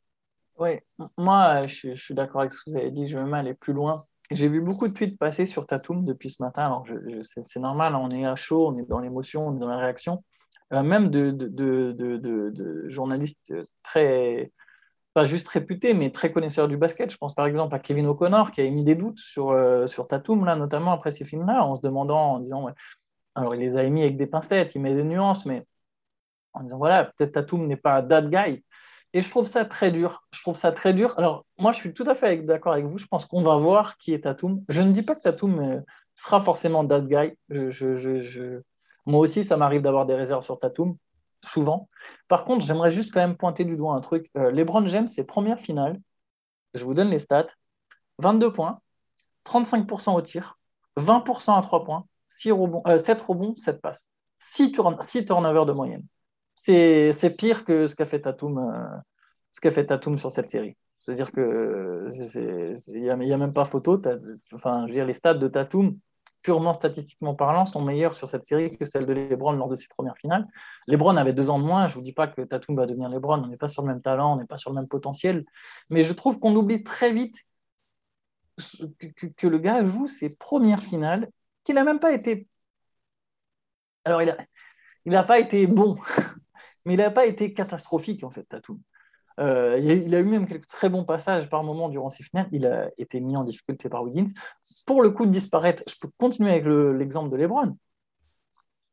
[0.56, 0.70] Oui,
[1.18, 3.72] moi, je, suis d'accord avec ce que vous avez dit, je vais même aller plus
[3.72, 4.00] loin.
[4.30, 6.62] J'ai vu beaucoup de tweets passer sur Tatum depuis ce matin.
[6.62, 6.86] Alors,
[7.22, 10.22] c'est normal, on est à chaud, on est dans l'émotion, on est dans la réaction.
[10.72, 13.52] Euh, même de, de, de, de, journalistes
[13.82, 14.50] très,
[15.14, 17.10] pas juste réputés, mais très connaisseurs du basket.
[17.10, 20.08] Je pense par exemple à Kevin O'Connor qui a émis des doutes sur, euh, sur
[20.08, 22.68] Tatum, là, notamment après ces films-là, en se demandant, en disant
[23.34, 25.66] alors, il les a émis avec des pincettes, il met des nuances, mais
[26.52, 28.64] en disant, voilà, peut-être Tatum n'est pas that guy.
[29.12, 30.24] Et je trouve ça très dur.
[30.32, 31.14] Je trouve ça très dur.
[31.18, 32.98] Alors, moi, je suis tout à fait d'accord avec vous.
[32.98, 34.64] Je pense qu'on va voir qui est Tatum.
[34.68, 35.80] Je ne dis pas que Tatum euh,
[36.14, 37.36] sera forcément that guy.
[39.06, 40.96] Moi aussi, ça m'arrive d'avoir des réserves sur Tatum,
[41.38, 41.88] souvent.
[42.28, 44.30] Par contre, j'aimerais juste quand même pointer du doigt un truc.
[44.36, 46.00] Euh, LeBron James, ses premières finales,
[46.74, 47.46] je vous donne les stats
[48.18, 48.80] 22 points,
[49.44, 50.58] 35% au tir,
[50.96, 54.10] 20% à 3 points, 6 rebonds, 7 euh, rebonds, 7 passes.
[54.38, 56.04] 6, turnovers de moyenne.
[56.54, 58.98] C'est pire que ce qu'a fait Tatum, euh,
[59.52, 60.76] ce qu'a fait Tatum sur cette série.
[60.96, 62.08] C'est-à-dire que
[62.88, 64.00] il n'y a, même pas photo.
[64.52, 65.98] Enfin, je veux dire, les stats de Tatum,
[66.44, 69.88] purement statistiquement parlant, sont meilleurs sur cette série que celles de LeBron lors de ses
[69.88, 70.46] premières finales.
[70.86, 71.86] LeBron avait deux ans de moins.
[71.86, 73.42] Je ne vous dis pas que Tatum va devenir LeBron.
[73.42, 75.46] On n'est pas sur le même talent, on n'est pas sur le même potentiel.
[75.88, 77.42] Mais je trouve qu'on oublie très vite
[79.36, 81.30] que, le gars joue ses premières finales
[81.64, 82.46] qu'il n'a même pas été.
[84.04, 85.96] Alors, il n'a pas été bon,
[86.84, 88.78] mais il n'a pas été catastrophique, en fait, Tatum.
[89.40, 92.24] Euh, il, a, eu même quelques très bons passages par moment durant ses.
[92.52, 94.32] Il a été mis en difficulté par Wiggins.
[94.86, 97.76] Pour le coup de disparaître, je peux continuer avec l'exemple de LeBron.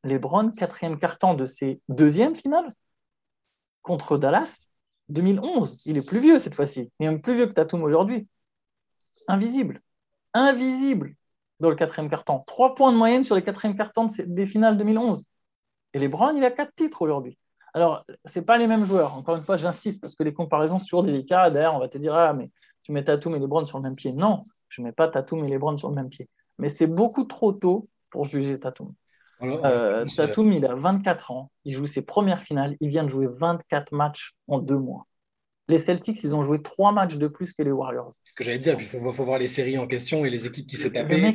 [0.04, 2.70] LeBron, quatrième carton de ses deuxièmes finales
[3.84, 4.68] contre Dallas,
[5.10, 5.86] 2011.
[5.86, 6.92] Il est plus vieux cette fois-ci.
[7.00, 8.28] Il est même plus vieux que Tatum aujourd'hui.
[9.28, 9.82] Invisible.
[10.34, 11.16] Invisible
[11.60, 12.44] dans le quatrième carton.
[12.48, 15.26] Trois points de moyenne sur les quatrièmes cartons des finales 2011.
[15.94, 17.38] Et LeBron, il a quatre titres aujourd'hui.
[17.74, 19.16] Alors, ce pas les mêmes joueurs.
[19.16, 21.54] Encore une fois, j'insiste parce que les comparaisons sont toujours délicates.
[21.54, 22.50] D'ailleurs, on va te dire, ah, mais
[22.84, 24.12] tu mets Tatum et LeBron sur le même pied.
[24.14, 26.28] Non, je ne mets pas Tatum et LeBron sur le même pied.
[26.58, 28.94] Mais c'est beaucoup trop tôt pour juger Tatum.
[29.42, 31.52] Euh, Tatum, il a 24 ans.
[31.66, 32.76] Il joue ses premières finales.
[32.80, 35.08] Il vient de jouer 24 matchs en deux mois.
[35.68, 38.14] Les Celtics, ils ont joué trois matchs de plus que les Warriors.
[38.26, 40.78] Ce que j'allais dire, il faut, voir les séries en question et les équipes qui
[40.78, 41.34] s'est tapées.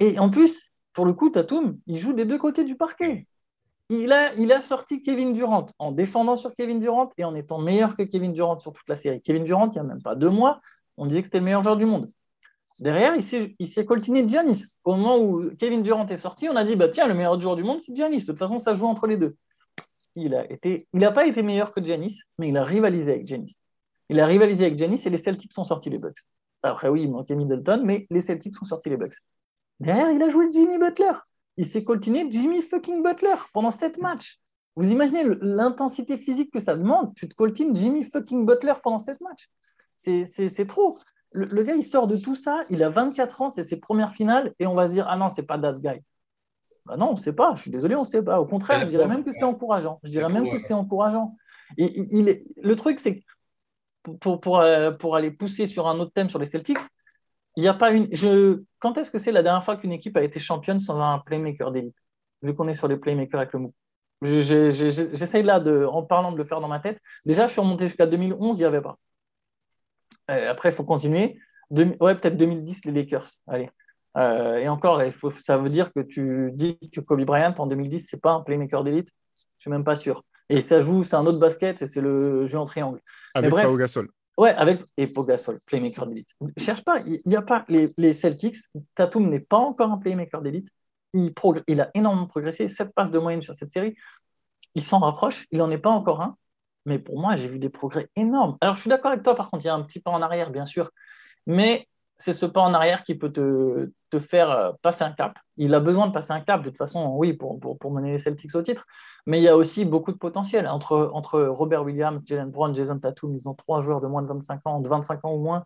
[0.00, 3.26] et en plus, pour le coup, Tatum, il joue des deux côtés du parquet.
[3.88, 8.02] Il a, sorti Kevin Durant en défendant sur Kevin Durant et en étant meilleur que
[8.02, 9.20] Kevin Durant sur toute la série.
[9.22, 10.60] Kevin Durant, il n'y a même pas deux mois,
[10.96, 12.10] on disait que c'était le meilleur joueur du monde.
[12.80, 14.78] Derrière, il s'est coltiné Giannis.
[14.84, 17.56] Au moment où Kevin Durant est sorti, on a dit bah, tiens, le meilleur joueur
[17.56, 18.22] du monde, c'est Giannis.
[18.22, 19.36] De toute façon, ça joue entre les deux
[20.16, 23.56] il n'a pas été meilleur que Janis, mais il a rivalisé avec Janis.
[24.08, 26.18] Il a rivalisé avec Janis et les Celtics sont sortis les Bucks.
[26.62, 29.16] Après oui, il manquait Middleton, mais les Celtics sont sortis les Bucks.
[29.78, 31.12] Derrière, il a joué Jimmy Butler.
[31.56, 34.40] Il s'est coltiné Jimmy fucking Butler pendant sept matchs.
[34.76, 37.14] Vous imaginez l'intensité physique que ça demande?
[37.14, 39.48] Tu te coltines Jimmy fucking Butler pendant sept matchs.
[39.96, 40.98] C'est trop.
[41.32, 44.54] Le, gars, il sort de tout ça, il a 24 ans, c'est ses premières finales,
[44.58, 46.00] et on va se dire, ah non, c'est pas that guy.
[46.86, 47.54] Bah non, on ne sait pas.
[47.56, 48.40] Je suis désolé, on ne sait pas.
[48.40, 49.98] Au contraire, je dirais même que c'est encourageant.
[50.04, 51.36] Je dirais même que c'est encourageant.
[51.76, 52.44] Et.
[52.62, 53.22] Le truc, c'est
[54.02, 56.78] pour, pour, euh, pour, aller pousser sur un autre thème sur les Celtics,
[57.56, 58.08] il n'y a pas une.
[58.12, 58.62] Je...
[58.78, 61.72] Quand est-ce que c'est la dernière fois qu'une équipe a été championne sans un playmaker
[61.72, 61.96] d'élite?
[62.42, 63.74] Vu qu'on est sur les playmakers avec le mou.
[64.22, 67.00] J'essaye là, de, en parlant de le faire dans ma tête.
[67.24, 68.98] Déjà, je suis remonté jusqu'à 2011, il n'y avait pas.
[70.30, 71.38] Euh, après, il faut continuer.
[71.70, 73.26] Ouais, peut-être 2010, les Lakers.
[73.46, 73.70] Allez.
[74.16, 77.66] Euh, et encore, il faut, ça veut dire que tu dis que Kobe Bryant en
[77.66, 79.10] 2010, c'est pas un playmaker d'élite?
[79.36, 80.24] Je suis même pas sûr.
[80.48, 83.00] Et ça joue, c'est un autre basket, et c'est le jeu en triangle.
[83.34, 84.08] Avec Pau Gasol.
[84.36, 86.28] Ouais, avec et Pau Gasol, playmaker d'élite.
[86.58, 88.56] Cherche pas, il n'y a pas les, les Celtics.
[88.94, 90.68] Tatum n'est pas encore un playmaker d'élite.
[91.14, 91.32] Il,
[91.68, 93.96] il a énormément progressé, 7 passes de moyenne sur cette série.
[94.74, 96.36] Il s'en rapproche, il n'en est pas encore un.
[96.84, 98.58] Mais pour moi, j'ai vu des progrès énormes.
[98.60, 100.20] Alors, je suis d'accord avec toi, par contre, il y a un petit pas en
[100.20, 100.90] arrière, bien sûr.
[101.46, 101.88] Mais
[102.18, 105.38] c'est ce pas en arrière qui peut te, te, faire euh, passer un cap.
[105.56, 108.12] Il a besoin de passer un cap, de toute façon, oui, pour, pour, pour, mener
[108.12, 108.86] les Celtics au titre.
[109.26, 110.66] Mais il y a aussi beaucoup de potentiel.
[110.66, 114.28] Entre, entre Robert Williams, Jalen Brown, Jason Tatum, ils ont trois joueurs de moins de
[114.28, 115.64] 25 ans, de 25 ans ou moins.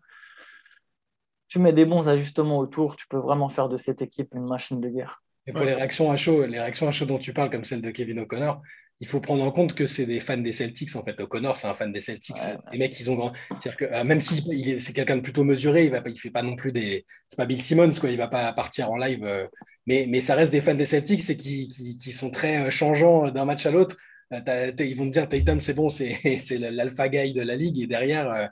[1.47, 4.79] Tu mets des bons ajustements autour, tu peux vraiment faire de cette équipe une machine
[4.81, 5.21] de guerre.
[5.47, 7.81] Et pour les réactions à chaud, les réactions à chaud dont tu parles, comme celle
[7.81, 8.61] de Kevin O'Connor,
[9.01, 11.19] il faut prendre en compte que c'est des fans des Celtics en fait.
[11.19, 12.37] O'Connor, c'est un fan des Celtics.
[12.71, 13.33] Les mecs, ils ont grand.
[13.57, 14.43] C'est-à-dire que euh, même si
[14.79, 17.03] c'est quelqu'un de plutôt mesuré, il ne il fait pas non plus des.
[17.27, 18.11] C'est pas Bill Simmons quoi.
[18.11, 19.23] Il va pas partir en live.
[19.23, 19.47] Euh,
[19.87, 23.31] mais, mais ça reste des fans des Celtics et qui, qui, sont très euh, changeants
[23.31, 23.97] d'un match à l'autre.
[24.31, 26.19] ils vont te dire Tatum, c'est bon, c'est
[26.59, 28.49] l'alpha guy de la ligue et derrière.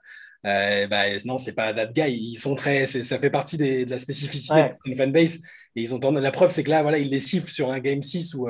[0.47, 2.09] Euh, bah, non, c'est pas that guy.
[2.09, 5.41] Ils sont très, ça fait partie des, de la spécificité d'une fanbase.
[5.75, 8.01] Et ils ont la preuve, c'est que là, voilà, ils les sifflent sur un game
[8.01, 8.47] 6 ou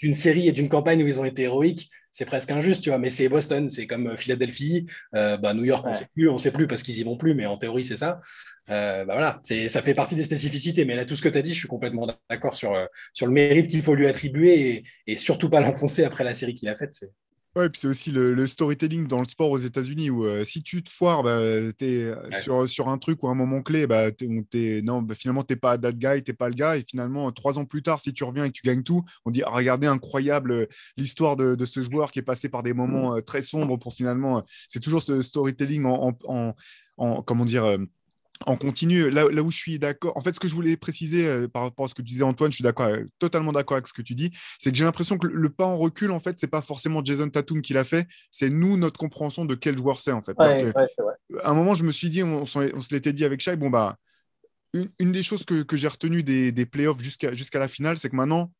[0.00, 2.98] d'une série et d'une campagne où ils ont été héroïques, c'est presque injuste, tu vois.
[2.98, 6.38] Mais c'est Boston, c'est comme Philadelphie, euh, bah, New York, on ne sait plus, on
[6.38, 8.20] sait plus parce qu'ils y vont plus, mais en théorie, c'est ça.
[8.70, 10.84] Euh, bah, voilà, ça fait partie des spécificités.
[10.84, 13.26] Mais là, tout ce que tu as dit, je suis complètement d'accord sur, euh, sur
[13.26, 16.68] le mérite qu'il faut lui attribuer et, et surtout pas l'enfoncer après la série qu'il
[16.68, 16.98] a faite.
[17.56, 20.84] Ouais, puis c'est aussi le, storytelling dans le sport aux États-Unis où euh, si tu
[20.84, 21.40] te foires, bah,
[21.76, 25.16] tu es euh, sur, sur un truc ou un moment clé, bah, es, non, bah,
[25.16, 26.76] finalement, tu n'es pas that guy, tu n'es pas le gars.
[26.76, 29.32] Et finalement, trois ans plus tard, si tu reviens et que tu gagnes tout, on
[29.32, 32.72] dit ah, regardez, incroyable euh, l'histoire de, de, ce joueur qui est passé par des
[32.72, 34.44] moments très sombres pour finalement.
[34.68, 36.54] c'est toujours ce storytelling en, en,
[36.98, 37.78] en comment dire
[38.46, 41.26] en continu, là, là, où je suis d'accord, en fait, ce que je voulais préciser
[41.26, 43.86] euh, par rapport à ce que tu disais, Antoine, je suis d'accord, totalement d'accord avec
[43.86, 46.38] ce que tu dis, c'est que j'ai l'impression que le, pas en recul, en fait,
[46.38, 50.00] c'est pas forcément Jason Tatum qui l'a fait, c'est nous, notre compréhension de quel joueur
[50.00, 50.34] c'est, en fait.
[50.40, 53.96] À un moment, je me suis dit, on, se l'était dit avec Shai, bon, bah,
[54.72, 58.50] une, des choses que, j'ai retenues des, des playoffs jusqu'à la finale, c'est que maintenant,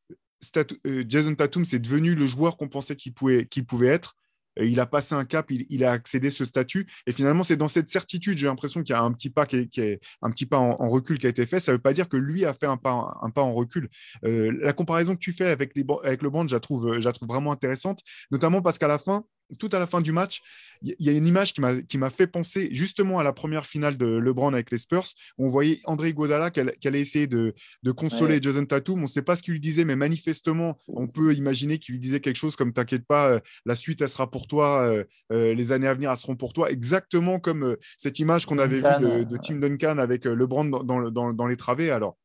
[0.86, 4.16] euh, Jason Tatum, c'est devenu le joueur qu'on pensait qu'il pouvait, qu'il pouvait être
[4.56, 6.86] il a passé un cap, il, a accédé ce statut.
[7.06, 9.56] Et finalement, c'est dans cette certitude, j'ai l'impression qu'il y a un petit pas, qui
[9.56, 11.60] est, un petit pas en, recul qui a été fait.
[11.60, 13.88] Ça ne veut pas dire que lui a fait un pas, un pas en recul.
[14.24, 17.52] Euh, la comparaison que tu fais avec, les, avec le band, je trouve, trouve vraiment
[17.52, 19.24] intéressante, notamment parce qu'à la fin,
[19.58, 20.42] tout à la fin du match,
[20.82, 24.06] il y a une image qui m'a fait penser justement à la première finale de
[24.06, 25.04] LeBron avec les Spurs.
[25.38, 27.54] Où on voyait André Godala qui allait essayer de,
[27.96, 28.98] consoler Jason Tatum.
[28.98, 32.00] On ne sait pas ce qu'il lui disait, mais manifestement, on peut imaginer qu'il lui
[32.00, 35.54] disait quelque chose comme T'inquiète pas, euh, la suite, elle sera pour toi, euh, euh,
[35.54, 36.70] les années à venir, elles seront pour toi.
[36.70, 41.56] Exactement comme cette image qu'on avait vue de, Tim Duncan avec LeBron dans, dans les
[41.56, 41.90] travées.
[41.90, 42.16] Alors,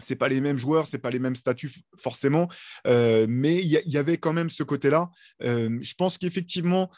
[0.00, 2.48] c'est pas les mêmes joueurs, c'est pas les mêmes statuts forcément,
[2.86, 5.10] euh, mais il y, avait quand même ce côté-là.
[5.42, 6.90] Euh, je pense qu'effectivement,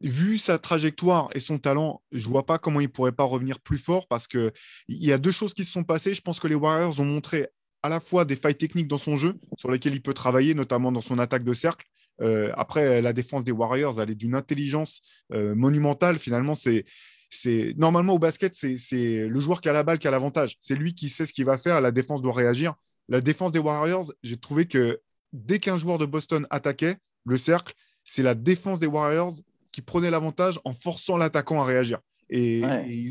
[0.00, 3.78] vu sa trajectoire et son talent, je vois pas comment il pourrait pas revenir plus
[3.78, 4.52] fort parce que
[4.86, 6.14] il y a deux choses qui se sont passées.
[6.14, 7.48] Je pense que les Warriors ont montré
[7.82, 10.92] à la fois des failles techniques dans son jeu sur lesquelles il peut travailler, notamment
[10.92, 11.86] dans son attaque de cercle.
[12.20, 16.18] Euh, après, la défense des Warriors, elle est d'une intelligence monumentale.
[16.18, 16.84] Finalement, c'est
[17.30, 20.56] c'est normalement au basket, c'est le joueur qui a la balle qui a l'avantage.
[20.60, 21.80] C'est lui qui sait ce qu'il va faire.
[21.80, 22.74] La défense doit réagir.
[23.08, 25.00] La défense des Warriors, j'ai trouvé que
[25.32, 27.74] dès qu'un joueur de Boston attaquait le cercle,
[28.04, 29.34] c'est la défense des Warriors
[29.72, 32.00] qui prenait l'avantage en forçant l'attaquant à réagir.
[32.30, 32.62] Et,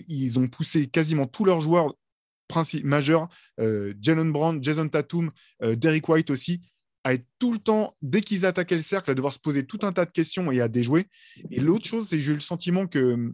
[0.07, 1.95] ils ont poussé quasiment tous leurs joueurs
[2.83, 3.27] majeurs,
[3.59, 5.31] euh, Jalen Brown, Jason Tatum,
[5.63, 6.61] euh, Derrick White aussi,
[7.03, 9.79] à être tout le temps, dès qu'ils attaquaient le cercle, à devoir se poser tout
[9.83, 11.07] un tas de questions et à déjouer.
[11.51, 13.33] Et l'autre chose, c'est que j'ai eu le sentiment que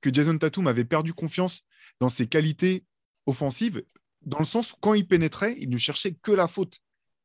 [0.00, 1.62] que Jason Tatum avait perdu confiance
[2.00, 2.84] dans ses qualités
[3.26, 3.82] offensives,
[4.22, 6.78] dans le sens où quand il pénétrait, il ne cherchait que la faute.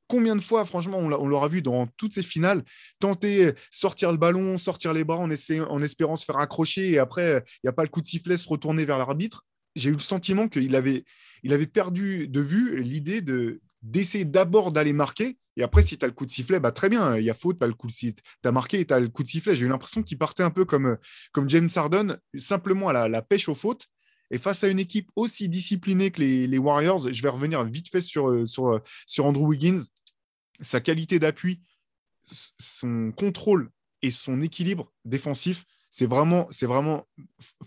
[0.07, 2.63] Combien de fois, franchement, on l'aura vu dans toutes ces finales,
[2.99, 7.59] tenter sortir le ballon, sortir les bras en, espérant se faire accrocher et après, il
[7.65, 9.45] n'y a pas le coup de sifflet, se retourner vers l'arbitre.
[9.75, 11.03] J'ai eu le sentiment qu'il avait,
[11.41, 15.37] il avait perdu de vue l'idée de, d'essayer d'abord d'aller marquer.
[15.55, 17.35] Et après, si tu as le coup de sifflet, bah, très bien, il y a
[17.35, 19.55] faute, tu as, marqué et tu as le coup de sifflet.
[19.55, 20.97] J'ai eu l'impression qu'il partait un peu comme,
[21.31, 23.85] comme James Harden, simplement à la, pêche aux fautes.
[24.31, 28.01] Et face à une équipe aussi disciplinée que les, Warriors, je vais revenir vite fait
[28.01, 29.83] sur, sur, sur Andrew Wiggins.
[30.61, 31.61] Sa qualité d'appui,
[32.59, 33.69] son contrôle
[34.01, 35.65] et son équilibre défensif,
[35.95, 36.49] c'est vraiment,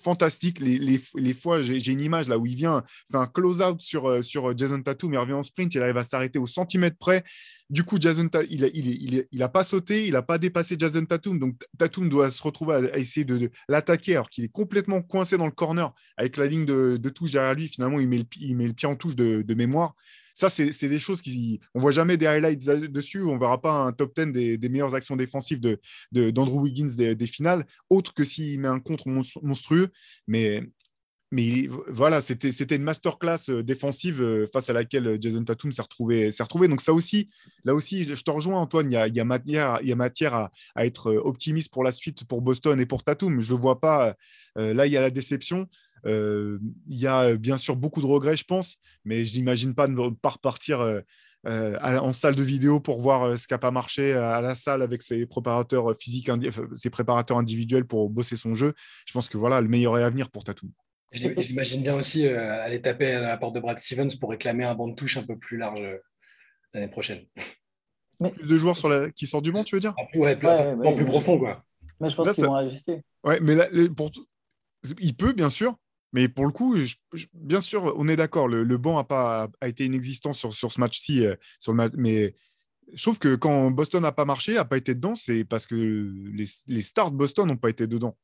[0.02, 0.58] fantastique.
[0.58, 4.56] Les, fois, j'ai une image là où il vient faire un close-out sur, euh, sur
[4.58, 7.22] Jason Tatum, il revient en sprint, il arrive à s'arrêter au centimètre près.
[7.68, 11.04] Du coup, Jason il n'a il, il, a pas sauté, il n'a pas dépassé Jason
[11.04, 11.38] Tatum.
[11.38, 15.46] Donc, Tatum doit se retrouver à, essayer de, l'attaquer alors qu'il est complètement coincé dans
[15.46, 17.68] le corner avec la ligne de, touche derrière lui.
[17.68, 19.94] Finalement, il met le, il met le pied en touche de, mémoire.
[20.34, 21.60] Ça, c'est des choses qui.
[21.74, 23.22] On voit jamais des highlights dessus.
[23.22, 25.60] On ne verra pas un top 10 des, meilleures actions défensives
[26.12, 29.88] d'Andrew Wiggins des, des, finales, autre que s'il met un contre monstrueux.
[30.26, 30.62] Mais
[31.32, 35.82] mais voilà, c'était une masterclass euh, défensive euh, face à laquelle euh, Jason Tatum s'est
[35.82, 36.68] retrouvé, retrouvé.
[36.68, 37.28] Donc ça aussi,
[37.64, 41.90] là aussi, je te rejoins Antoine, il y a, matière à, être optimiste pour la
[41.90, 43.40] suite pour Boston et pour Tatum.
[43.40, 44.14] Je ne vois pas.
[44.54, 45.66] là, il y a la déception.
[46.04, 50.10] il y a bien sûr beaucoup de regrets, je pense, mais je n'imagine pas ne
[50.10, 51.02] pas repartir
[51.44, 55.02] en salle de vidéo pour voir ce qui n'a pas marché à la salle avec
[55.02, 56.30] ses préparateurs physiques,
[56.76, 58.74] ses préparateurs individuels pour bosser son jeu.
[59.06, 60.70] Je pense que voilà, le meilleur est à venir pour Tatum.
[61.12, 64.64] Je l'imagine bien aussi euh, aller taper à la porte de Brad Stevens pour réclamer
[64.64, 65.98] un banc de touche un peu plus large euh,
[66.74, 67.24] l'année prochaine.
[68.18, 69.10] Plus de joueurs sur la...
[69.10, 69.94] qui sortent du banc, tu veux dire?
[69.98, 70.48] Ah, plus, ouais, plus,
[70.96, 71.64] plus profond, quoi.
[72.00, 73.02] Mais je pense qu'ils vont ajuster.
[73.24, 74.10] Ouais, mais là, pour...
[75.00, 75.76] il peut, bien sûr.
[76.12, 76.76] Mais pour le coup,
[77.34, 78.48] bien sûr, on est d'accord.
[78.48, 81.26] Le, banc a, pas, a été inexistant sur, sur ce match-ci.
[81.26, 82.34] Euh, sur le Mais
[82.92, 85.74] je trouve que quand Boston n'a pas marché, n'a pas été dedans, c'est parce que
[85.74, 88.16] les, les stars de Boston n'ont pas été dedans.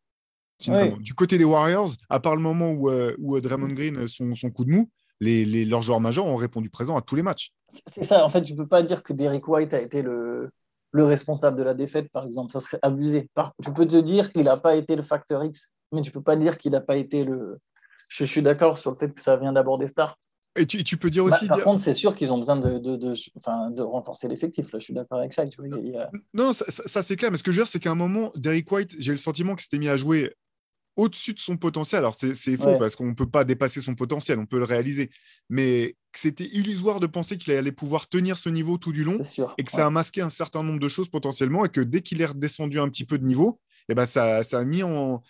[1.01, 4.07] Du côté des Warriors, à part le moment où, euh, où euh, Draymond Green, euh,
[4.07, 4.91] son, son coup de mou,
[5.21, 7.53] les, les, leurs joueurs majeurs ont répondu présent à tous les matchs.
[7.69, 10.51] C'est ça, en fait, tu ne peux pas dire que Derek White a été le,
[10.91, 12.53] le, responsable de la défaite, par exemple.
[12.53, 13.31] Ça serait abusé.
[13.35, 16.15] Par, tu peux te dire qu'il n'a pas été le facteur X, mais tu ne
[16.15, 17.59] peux pas dire qu'il n'a pas été le.
[18.09, 20.19] Je, suis d'accord sur le fait que ça vient d'abord des stars.
[20.57, 21.47] Et tu, tu peux dire bah, aussi.
[21.47, 24.71] par contre, c'est sûr qu'ils ont besoin de, de, de, de renforcer l'effectif.
[24.73, 25.45] Là, je suis d'accord avec ça.
[26.35, 27.31] Non, ça, ça c'est clair.
[27.31, 29.55] Mais ce que je veux dire, c'est qu'à un moment, Derek White, j'ai le sentiment
[29.55, 30.35] qu'il s'était mis à jouer
[30.97, 32.01] au-dessus de son potentiel.
[32.01, 35.11] Alors, c'est faux parce qu'on ne peut pas dépasser son potentiel, on peut le réaliser.
[35.49, 39.19] Mais c'était illusoire de penser qu'il allait pouvoir tenir ce niveau tout du long
[39.59, 42.21] et que ça a masqué un certain nombre de choses potentiellement et que dès qu'il
[42.21, 45.23] est redescendu un petit peu de niveau, eh ben ça, ça a mis en,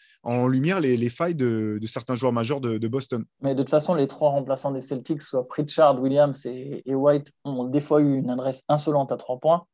[0.46, 3.24] lumière les, failles de, certains joueurs majeurs de, Boston.
[3.40, 7.64] Mais de toute façon, les trois remplaçants des Celtics, soit Pritchard, Williams et, White, ont
[7.64, 9.64] des fois eu une adresse insolente à trois points.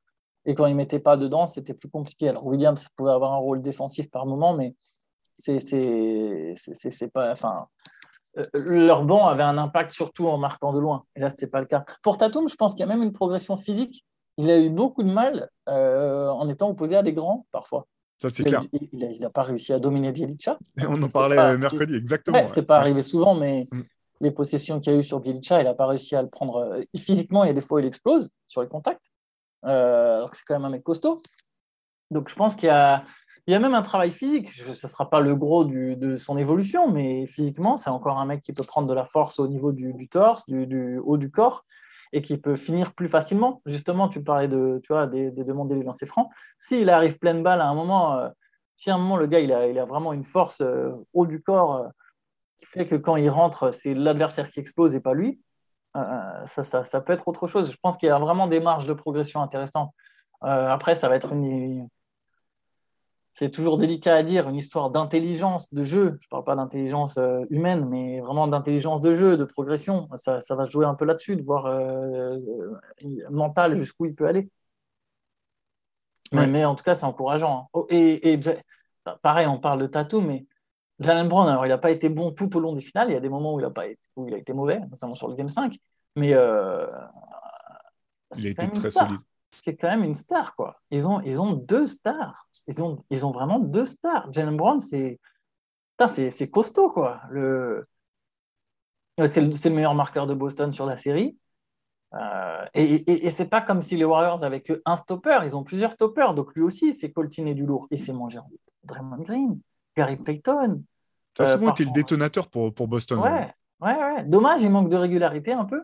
[0.45, 2.29] Et quand ils ne mettaient pas dedans, c'était plus compliqué.
[2.29, 4.75] Alors Williams pouvait avoir un rôle défensif par moment, mais
[5.39, 7.33] c'est pas.
[7.33, 7.67] Enfin,
[8.37, 11.05] euh, leur banc avait un impact surtout en marquant de loin.
[11.17, 11.85] Et là, ce n'était pas le cas.
[12.03, 14.05] Pour Tatum, je pense qu'il y a même une progression physique.
[14.37, 17.87] Il a eu beaucoup de mal euh, en étant opposé à des grands, parfois.
[18.19, 18.63] Ça, c'est clair.
[18.73, 20.59] Il n'a pas réussi à dominer Bielicha.
[20.89, 22.39] On en parlait mercredi, exactement.
[22.39, 23.83] Ouais, c'est pas arrivé souvent, mais mm.
[24.21, 26.57] les possessions qu'il y a eu sur Bielicha, il n'a pas réussi à le prendre.
[26.59, 29.07] Euh, physiquement, il y a des fois, il explose sur les contacts.
[29.63, 31.21] alors que c'est quand même un mec costaud.
[32.11, 33.05] Donc, je pense qu'il y a
[33.49, 34.51] il y a même un travail physique.
[34.53, 38.43] Ce ne sera pas le gros de son évolution, mais physiquement, c'est encore un mec
[38.43, 41.65] qui peut prendre de la force au niveau du, torse, du, haut du corps,
[42.13, 43.63] et qui peut finir plus facilement.
[43.65, 46.29] Justement, tu parlais de, tu vois, des, des demandes des lancers francs.
[46.59, 48.29] S'il arrive pleine balle à un moment, euh,
[48.77, 51.27] si à un moment le gars il a, il a vraiment une force euh, haut
[51.27, 51.89] du corps euh,
[52.59, 55.41] qui fait que quand il rentre, c'est l'adversaire qui explose et pas lui,
[55.95, 57.73] ça, ça, ça, peut être autre chose.
[57.73, 59.91] Je pense qu'il y a vraiment des marges de progression intéressantes.
[60.43, 61.89] après, ça va être une
[63.39, 66.19] c'est toujours délicat à dire, une histoire d'intelligence de jeu.
[66.21, 70.09] Je ne parle pas d'intelligence euh, humaine, mais vraiment d'intelligence de jeu, de progression.
[70.17, 72.37] Ça, va jouer un peu là-dessus, de voir euh,
[73.05, 74.51] euh, mental jusqu'où il peut aller.
[76.33, 77.61] Mais, en tout cas, c'est encourageant.
[77.61, 77.69] Hein.
[77.75, 78.41] Oh, et,
[79.23, 80.45] pareil, on parle de Tatou, mais
[80.99, 83.09] Jalen Brown, alors il n'a pas été bon tout au long des finales.
[83.09, 84.81] Il y a des moments où il a, pas été, où il a été mauvais,
[84.91, 85.79] notamment sur le Game 5.
[86.17, 86.89] Mais il a
[88.35, 89.21] été très solide
[89.51, 90.81] c'est quand même une star, quoi.
[90.91, 92.49] Ils ont, ils ont deux stars.
[92.67, 94.33] Ils ont, ils ont vraiment deux stars.
[94.33, 95.21] Jalen Brown, c'est,
[96.09, 97.21] c'est, costaud, quoi.
[97.31, 97.87] Le,
[99.27, 101.39] c'est, le, le, meilleur marqueur de Boston sur la série.
[102.15, 105.57] Euh, et, et, et c'est pas comme si les Warriors avaient que un stopper, ils
[105.57, 106.35] ont plusieurs stoppers.
[106.35, 107.87] Donc lui aussi, c'est coltiné du lourd.
[107.91, 108.39] Et c'est mangé
[108.85, 109.61] Draymond Green,
[109.97, 110.83] Gary Payton.
[111.37, 113.21] Ça a souvent été le détonateur pour, pour Boston.
[113.21, 114.25] Ouais, ouais, ouais.
[114.25, 115.83] Dommage, il manque de régularité un peu.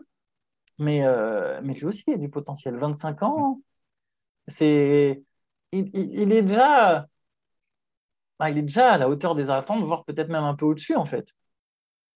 [0.77, 2.77] Mais, euh, mais lui aussi, il a du potentiel.
[2.77, 3.61] 25 ans,
[4.47, 5.23] c'est,
[5.71, 7.07] il, est déjà,
[8.39, 10.95] bah, il est déjà à la hauteur des attentes, voire peut-être même un peu au-dessus,
[10.95, 11.31] en fait.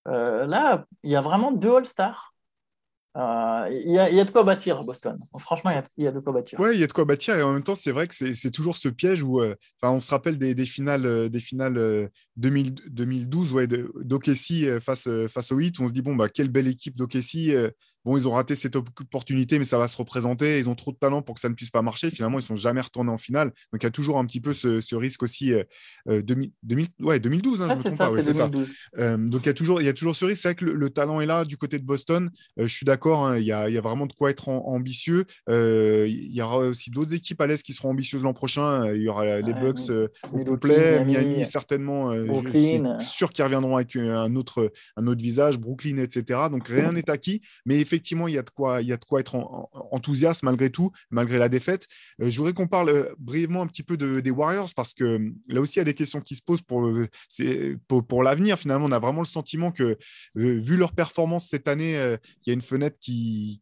[0.08, 2.34] Euh, là, il y a vraiment deux All-Stars.
[3.18, 5.18] Euh, il, y a, il, y a, de quoi bâtir à Boston.
[5.40, 6.60] Franchement, il y, a, de quoi bâtir.
[6.60, 7.36] Oui, il y a de quoi bâtir.
[7.36, 9.42] Et en même temps, c'est vrai que c'est toujours ce piège où
[9.82, 15.80] on se rappelle des, des finales, des finales 2012 ouais, d'Okessi face, face au Heat.
[15.80, 17.54] On se dit, bon, bah, quelle belle équipe d'Okessi
[18.06, 20.60] bon, ils ont raté cette opportunité, mais ça va se représenter.
[20.60, 22.12] Ils ont trop de talent pour que ça ne puisse pas marcher.
[22.12, 23.48] Finalement, ils sont jamais retournés en finale.
[23.72, 25.54] Donc, il y a toujours un petit peu ce, risque aussi.
[26.08, 26.52] 2000,
[27.02, 28.34] ouais, 2012, hein, je me trompe pas.
[28.34, 28.48] ça.
[29.18, 30.42] donc, il y, a toujours, il y a toujours ce risque.
[30.42, 32.30] C'est vrai que le, talent est là du côté de Boston.
[32.58, 33.28] je suis d'accord.
[33.28, 35.26] Hein, il, y a, il y, a vraiment de quoi être ambitieux.
[35.48, 38.92] il y aura aussi d'autres équipes à l'Est qui seront ambitieuses l'an prochain.
[38.94, 39.90] Il y aura les Bucks
[40.32, 42.16] au complet, Miami, certainement.
[42.26, 42.98] Brooklyn.
[43.00, 46.42] sûr qu'ils reviendront avec un autre, un autre visage, Brooklyn, etc.
[46.52, 47.42] Donc, rien n'est acquis.
[47.66, 49.36] Mais effectivement, il y a de quoi, il y a de quoi être
[49.92, 51.88] enthousiaste malgré tout, malgré la défaite.
[52.20, 55.80] je voudrais qu'on parle brièvement un petit peu des Warriors parce que là aussi, il
[55.80, 56.88] y a des questions qui se posent pour,
[57.88, 58.60] pour, pour l'avenir.
[58.60, 59.98] Finalement, on a vraiment le sentiment que,
[60.36, 63.60] vu leur performance cette année, il y a une fenêtre qui,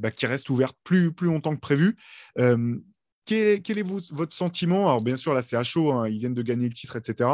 [0.00, 1.96] bah, qui reste ouverte plus, plus longtemps que prévu.
[3.26, 4.86] Quel est, votre sentiment?
[4.86, 7.30] Alors, bien sûr, là, c'est à chaud, hein, ils viennent de gagner le titre, etc.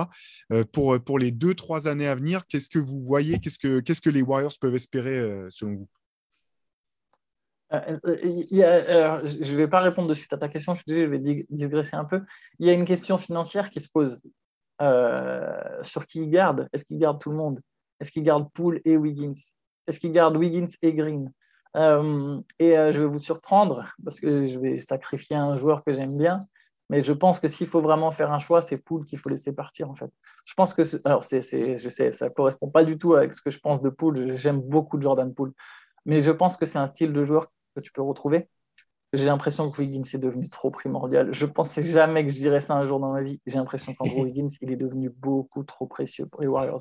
[0.72, 3.38] pour, pour les deux, trois années à venir, qu'est-ce que vous voyez?
[3.38, 5.88] Qu'est-ce que, qu'est-ce que les Warriors peuvent espérer, selon vous?
[7.72, 11.18] Euh, euh, je ne vais pas répondre de suite à ta question, je, je vais
[11.18, 12.22] digresser un peu.
[12.58, 14.20] Il y a une question financière qui se pose.
[14.80, 17.60] Euh, sur qui il garde Est-ce qu'il garde tout le monde?
[18.00, 19.38] Est-ce qu'il garde Poole et Wiggins?
[19.86, 21.30] Est-ce qu'il garde Wiggins et Green?
[21.74, 26.38] Et je vais vous surprendre parce que je vais sacrifier un joueur que j'aime bien.
[26.92, 29.52] Mais je pense que s'il faut vraiment faire un choix, c'est Poole qu'il faut laisser
[29.52, 30.10] partir en fait.
[30.44, 31.40] Je pense que alors c'est,
[31.78, 34.36] je sais, ça correspond pas du tout avec ce que je pense de Poole.
[34.36, 35.52] J'aime beaucoup Jordan Poole,
[36.04, 38.48] mais je pense que c'est un style de joueur que tu peux retrouver.
[39.12, 41.34] J'ai l'impression que Wiggins est devenu trop primordial.
[41.34, 43.42] Je pensais jamais que je dirais ça un jour dans ma vie.
[43.46, 46.80] J'ai l'impression qu'Andrew Wiggins, il est devenu beaucoup trop précieux pour les Warriors.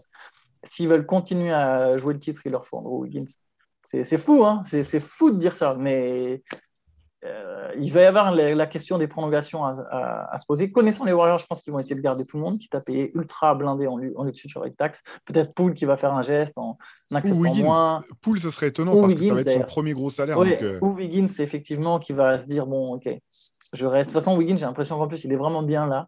[0.64, 3.26] S'ils veulent continuer à jouer le titre, il leur faut Andrew Wiggins.
[3.84, 6.44] C'est fou, hein c'est fou de dire ça, mais
[7.24, 10.72] euh, il va y avoir la, question des prolongations à, se poser.
[10.72, 12.82] Connaissant les Warriors, je pense qu'ils vont essayer de garder tout le monde, quitte à
[12.82, 15.02] payer ultra blindé en, en lutte sur les taxes.
[15.26, 16.78] Peut-être Poul qui va faire un geste en
[17.14, 18.04] acceptant moins.
[18.22, 20.40] Poul, ça serait étonnant parce que ça va être son premier gros salaire.
[20.42, 20.80] Euh.
[20.82, 23.10] Ou Wiggins, effectivement, qui va se dire bon, ok,
[23.74, 24.10] je reste.
[24.10, 26.08] De toute façon, Wiggins, j'ai l'impression qu'en plus, il est vraiment bien là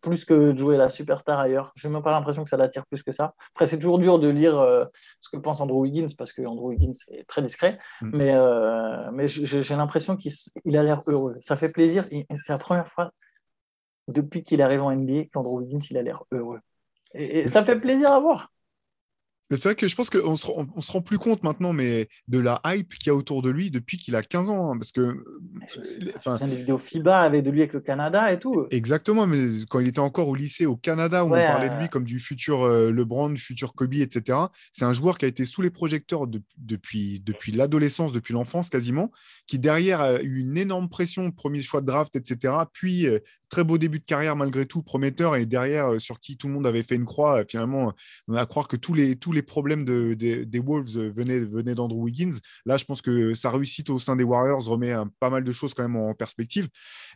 [0.00, 1.72] plus que de jouer la superstar ailleurs.
[1.76, 3.34] Je n'ai même pas l'impression que ça l'attire plus que ça.
[3.54, 4.84] Après, c'est toujours dur de lire euh,
[5.20, 8.10] ce que pense Andrew Wiggins parce que Andrew Wiggins est très discret, mm.
[8.16, 11.36] mais, euh, mais j'ai l'impression qu'il a l'air heureux.
[11.40, 12.04] Ça fait plaisir.
[12.04, 13.10] C'est la première fois
[14.08, 16.60] depuis qu'il arrive en NBA qu'Andrew Wiggins il a l'air heureux.
[17.14, 18.50] et, ça fait plaisir à voir
[19.50, 22.38] c'est vrai que je pense qu'on se, on, se rend plus compte maintenant, mais de
[22.38, 24.72] la hype qu'il y a autour de lui depuis qu'il a 15 ans.
[24.72, 25.24] Hein, parce que.
[26.16, 28.66] Enfin, des vidéos FIBA avec de lui avec le Canada et tout.
[28.70, 31.88] Exactement, mais quand il était encore au lycée au Canada, où on parlait de lui
[31.88, 34.38] comme du futur euh, LeBron, du futur Kobe, etc.
[34.72, 36.26] C'est un joueur qui a été sous les projecteurs
[36.56, 39.12] depuis, depuis l'adolescence, depuis l'enfance quasiment,
[39.46, 42.52] qui derrière a eu une énorme pression, premier choix de draft, etc.
[42.72, 46.36] Puis euh, très beau début de carrière malgré tout, prometteur, et derrière, euh, sur qui
[46.36, 47.92] tout le monde avait fait une croix, euh, finalement,
[48.28, 52.38] on a à croire que tous les, problèmes de, des Wolves venaient, venaient d'Andrew Wiggins.
[52.64, 55.74] Là, je pense que sa réussite au sein des Warriors remet pas mal de choses
[55.74, 56.68] quand même en, perspective.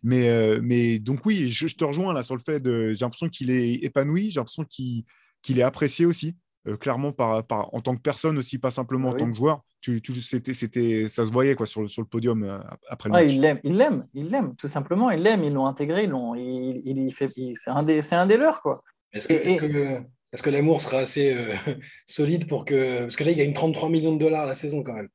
[0.03, 3.29] Mais, euh, mais donc oui, je, te rejoins là sur le fait de, j'ai l'impression
[3.29, 6.37] qu'il est épanoui, j'ai l'impression qu'il est apprécié aussi.
[6.79, 9.63] Clairement par, par, en tant que personne aussi, pas simplement en ah tant que joueur
[9.81, 12.59] tu, c'était, c'était, ça se voyait quoi, sur, le, sur le podium euh,
[12.89, 13.33] après le match.
[13.33, 15.11] Il l'aime, il l'aime, il l'aime, tout simplement.
[15.11, 18.27] Il l'aime, ils l'ont intégré, ils l'ont, il, il, fait, c'est, un des, c'est un
[18.27, 18.61] des leurs.
[18.63, 18.81] Quoi.
[19.13, 20.01] Est-ce que, est-ce que,
[20.33, 21.55] est-ce que l'amour sera assez euh,
[22.07, 23.03] solide pour que.
[23.03, 25.09] Parce que là, il gagne 33 millions de dollars la saison quand même.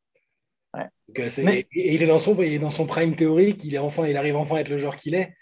[0.74, 0.88] Ouais.
[1.20, 4.08] Euh, et, il, est dans son, il est dans son prime théorique, il, est enfin,
[4.08, 5.34] il arrive enfin à être le joueur qu'il est.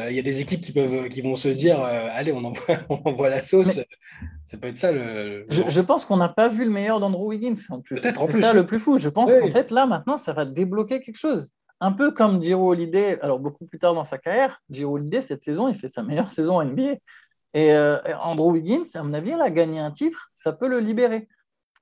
[0.00, 2.42] Euh, il y a des équipes qui, peuvent, qui vont se dire euh, allez, on
[2.44, 3.80] envoie, on envoie la sauce.
[4.44, 5.46] ça peut être ça le.
[5.50, 7.98] Je, pense qu'on n'a pas vu le meilleur d'Andrew Wiggins en plus.
[7.98, 8.98] C'est ça le plus fou.
[8.98, 11.50] Je pense qu'en fait, là, maintenant, ça va débloquer quelque chose.
[11.80, 15.42] Un peu comme Giro Holiday, alors beaucoup plus tard dans sa carrière, Giro Holiday, cette
[15.42, 16.94] saison, il fait sa meilleure saison en NBA.
[17.54, 20.80] Et euh, Andrew Wiggins, à mon avis, il a gagné un titre, ça peut le
[20.80, 21.28] libérer.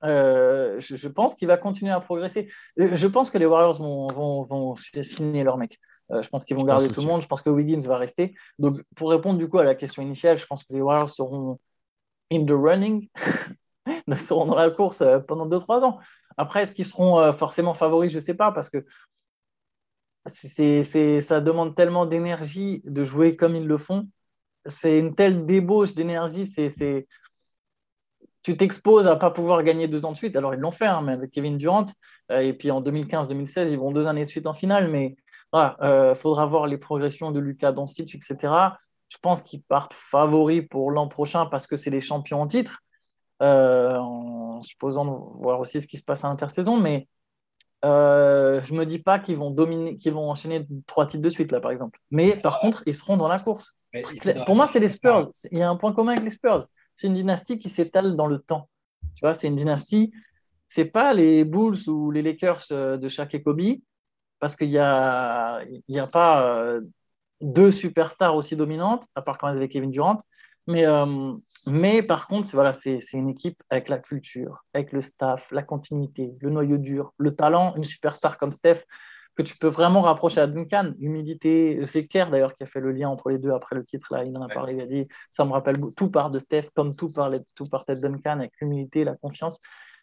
[0.03, 2.49] je, pense qu'il va continuer à progresser.
[2.75, 5.79] Je pense que les Warriors vont, vont, vont signer leur mec.
[6.11, 7.21] Euh, je pense qu'ils vont garder tout le monde.
[7.21, 8.35] Je pense que Wiggins va rester.
[8.59, 11.59] Donc, pour répondre du coup à la question initiale, je pense que les Warriors seront
[12.31, 13.09] in the running,
[14.07, 15.99] Ils seront dans la course euh, pendant 2-3 ans.
[16.37, 18.11] Après, est-ce qu'ils seront euh, forcément favoris?
[18.11, 18.85] Je ne sais pas parce que
[20.25, 24.05] c'est, ça demande tellement d'énergie de jouer comme ils le font.
[24.65, 26.45] C'est une telle débauche d'énergie.
[26.51, 27.07] C'est,
[28.43, 30.35] tu t'exposes à ne pas pouvoir gagner deux ans de suite.
[30.35, 31.85] Alors, ils l'ont fait, hein, mais avec Kevin Durant.
[32.29, 34.89] et puis en 2015-2016, ils vont deux années de suite en finale.
[34.89, 35.15] Mais
[35.53, 38.37] il euh, faudra voir les progressions de Lucas Doncic, etc.
[39.09, 42.79] Je pense qu'ils partent favoris pour l'an prochain parce que c'est les champions en titre,
[43.41, 46.77] euh, en supposant voir aussi ce qui se passe à l'intersaison.
[46.77, 47.07] Mais
[47.83, 51.29] euh, je ne me dis pas qu'ils vont dominer, qu'ils vont enchaîner trois titres de
[51.29, 51.99] suite, là, par exemple.
[52.11, 53.77] Mais par contre, ils seront dans la course.
[54.45, 55.27] Pour moi, c'est les Spurs.
[55.51, 56.65] Il y a un point commun avec les Spurs.
[56.95, 58.69] C'est une dynastie qui s'étale dans le temps.
[59.15, 60.13] Tu vois, c'est une dynastie
[60.73, 63.61] c'est pas les Bulls ou les Lakers euh, de Shaq et Kobe,
[64.41, 66.81] parce qu'il n'y a, a pas euh,
[67.41, 70.17] deux superstars aussi dominantes, à part quand même avec Kevin Durant.
[70.67, 71.33] Mais, euh,
[71.67, 76.33] mais par contre, voilà, c'est une équipe avec la culture, avec le staff, la continuité,
[76.39, 77.75] le noyau dur, le talent.
[77.75, 78.83] Une superstar comme Steph,
[79.35, 80.93] que tu peux vraiment rapprocher à Duncan.
[80.99, 84.07] Humilité, c'est Kerr d'ailleurs qui a fait le lien entre les deux après le titre.
[84.11, 86.69] Là, il en a parlé, il a dit ça me rappelle tout part de Steph,
[86.73, 89.59] comme tout, par tout partait de Duncan, avec l'humilité, la confiance.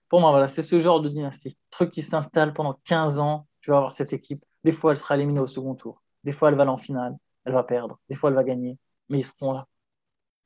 [0.08, 1.56] Pour moi, voilà, c'est ce genre de dynastie.
[1.70, 3.48] Truc qui s'installe pendant 15 ans.
[3.68, 4.42] Tu vas avoir cette équipe.
[4.64, 6.02] Des fois, elle sera éliminée au second tour.
[6.24, 7.14] Des fois, elle va aller en finale.
[7.44, 8.00] Elle va perdre.
[8.08, 8.78] Des fois, elle va gagner.
[9.10, 9.66] Mais ils seront là.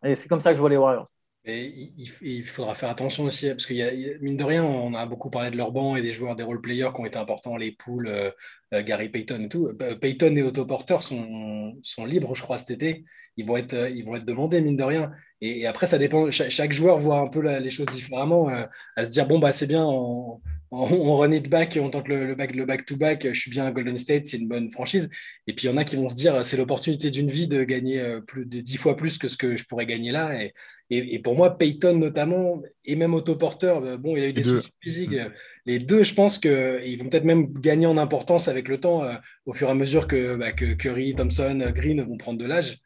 [0.05, 1.07] Et c'est comme ça que je vois les Warriors.
[1.45, 5.07] Et il, faudra faire attention aussi, parce qu'il y a, mine de rien, on a
[5.07, 7.71] beaucoup parlé de leur banc et des joueurs, des role-players qui ont été importants, les
[7.71, 8.33] poules, euh,
[8.75, 9.69] euh, Gary Payton et tout.
[9.69, 13.05] Euh, Payton et Otto Porter sont, sont libres, je crois, cet été.
[13.37, 15.13] Ils vont être, ils vont être demandés, mine de rien.
[15.41, 16.31] Et, après, ça dépend.
[16.31, 18.49] Chaque, joueur voit un peu les choses différemment,
[18.97, 20.41] à se dire bon, bah, c'est bien, on,
[20.73, 23.71] on run it back en tant que le, back, le back-to-back, je suis bien à
[23.71, 25.11] Golden State, c'est une bonne franchise.
[25.47, 27.63] Et puis il y en a qui vont se dire, c'est l'opportunité d'une vie de
[27.63, 30.43] gagner euh, plus de dix fois plus que ce que je pourrais gagner là.
[30.43, 30.55] Et,
[30.89, 35.15] et, pour moi, Peyton notamment, et même euh, bon, il a eu des soucis physiques.
[35.15, 35.29] Euh,
[35.67, 39.05] les deux, je pense qu'ils vont peut-être même gagner en importance avec le temps,
[39.47, 42.79] au fur et à mesure que, bah, que Curry, Thompson, Green vont prendre de l'âge.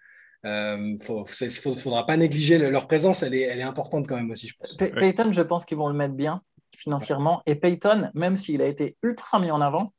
[0.47, 4.49] Il ne faudra pas négliger leur présence, elle est, elle est importante quand même aussi,
[4.49, 4.77] je pense.
[4.77, 6.41] Peyton, je pense qu'ils vont le mettre bien
[6.79, 7.43] financièrement.
[7.47, 9.93] Et Payton, même s'il a été ultra mis en avant,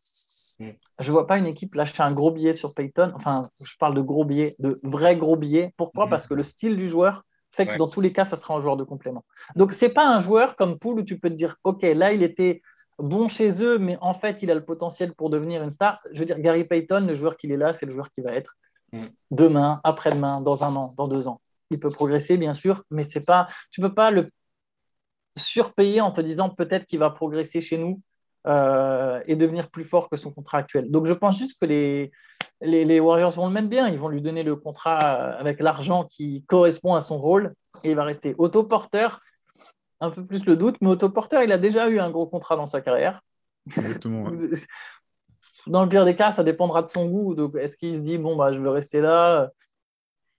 [0.59, 0.65] je
[1.07, 3.11] ne vois pas une équipe lâcher un gros billet sur Payton.
[3.15, 5.73] Enfin, je parle de gros billets, de vrais gros billets.
[5.77, 6.07] Pourquoi?
[6.07, 6.09] Mm.
[6.09, 8.61] Parce que le style du joueur fait que dans tous les cas, ça sera un
[8.61, 9.25] joueur de complément.
[9.55, 12.13] Donc, ce n'est pas un joueur comme Poole où tu peux te dire, OK, là,
[12.13, 12.61] il était
[12.99, 15.99] bon chez eux, mais en fait, il a le potentiel pour devenir une star.
[16.11, 18.33] Je veux dire, Gary Payton, le joueur qu'il est là, c'est le joueur qui va
[18.33, 18.55] être
[18.93, 18.99] mm.
[19.31, 21.41] demain, après-demain, dans un an, dans deux ans.
[21.69, 24.29] Il peut progresser, bien sûr, mais c'est pas, tu ne peux pas le
[25.37, 28.01] surpayé en te disant peut-être qu'il va progresser chez nous
[28.47, 30.89] euh, et devenir plus fort que son contrat actuel.
[30.89, 32.11] Donc je pense juste que les,
[32.61, 33.87] les, Warriors vont le mettre bien.
[33.89, 37.95] Ils vont lui donner le contrat avec l'argent qui correspond à son rôle et il
[37.95, 39.21] va rester autoporteur.
[39.99, 42.67] Un peu plus le doute, mais autoporteur, il a déjà eu un gros contrat dans
[42.67, 43.21] sa carrière.
[43.75, 44.31] Exactement.
[45.67, 47.35] Dans le pire des cas, ça dépendra de son goût.
[47.35, 49.51] Donc, est-ce qu'il se dit, bon, bah, je veux rester là?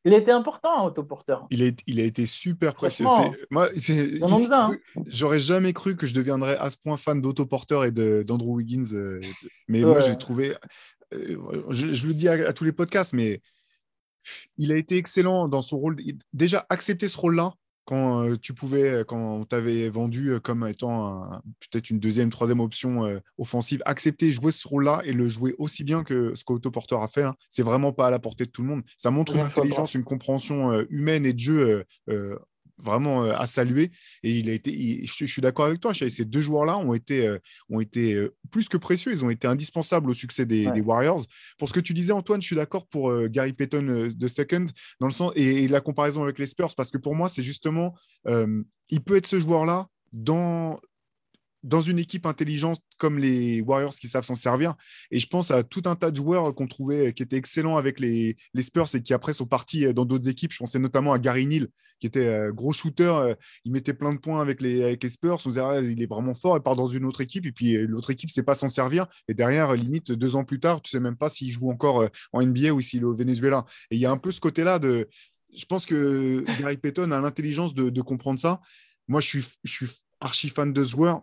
[0.05, 1.47] Il était important, autoporteur.
[1.51, 3.05] Il a, il a été super précieux.
[3.51, 4.71] Moi, hein.
[5.07, 8.95] J'aurais jamais cru que je deviendrais à ce point fan d'autoporteur et d'Andrew Wiggins.
[8.95, 9.21] Euh,
[9.67, 10.55] mais moi, j'ai trouvé.
[11.15, 11.37] Euh,
[11.71, 13.43] je, le dis à, tous les podcasts, mais
[14.57, 15.97] il a été excellent dans son rôle.
[16.33, 17.55] Déjà, accepter ce rôle-là,
[17.89, 22.29] quand euh, tu pouvais, euh, quand on t'avait vendu euh, comme étant peut-être une deuxième,
[22.29, 27.03] troisième option offensive, accepter jouer ce rôle-là et le jouer aussi bien que ce qu'Autoporteur
[27.03, 28.83] a fait, hein, c'est vraiment pas à la portée de tout le monde.
[28.99, 31.85] Ça montre une intelligence, une compréhension humaine et de jeu
[32.83, 33.91] vraiment euh, à saluer.
[34.23, 37.39] Et il a été, je, suis d'accord avec toi, ces deux joueurs-là ont été, euh,
[37.71, 39.13] ont été euh, plus que précieux.
[39.13, 41.25] Ils ont été indispensables au succès des, Warriors.
[41.59, 44.67] Pour ce que tu disais, Antoine, je suis d'accord pour Gary Payton de second
[45.01, 47.95] dans le sens et, la comparaison avec les Spurs, parce que pour moi, c'est justement,
[48.27, 50.81] il peut être ce joueur-là dans
[51.69, 54.75] dans une équipe intelligente comme les Warriors qui savent s'en servir.
[55.11, 58.01] Et je pense à tout un tas de joueurs qu'on trouvait qui étaient excellents avec
[58.01, 60.53] les, Spurs et qui après sont partis euh, dans d'autres équipes.
[60.53, 61.69] Je pensais notamment à Gary Neal,
[62.01, 63.05] qui était euh, gros shooter.
[63.05, 65.41] Euh, il mettait plein de points avec les, Spurs.
[65.45, 66.57] On disait, ah, il est vraiment fort.
[66.57, 67.47] Il part dans une autre équipe.
[67.47, 69.07] Et puis l'autre équipe ne sait pas s'en servir.
[69.29, 72.09] Et derrière, limite, deux ans plus tard, tu ne sais même pas s'il joue encore
[72.33, 73.65] en NBA ou s'il est au Venezuela.
[73.91, 74.81] Et il y a un peu ce côté-là.
[74.83, 78.61] Je pense que Gary Payton a l'intelligence de, de comprendre ça.
[79.07, 79.87] Moi, je suis, je suis
[80.21, 81.23] archi fan de ce joueur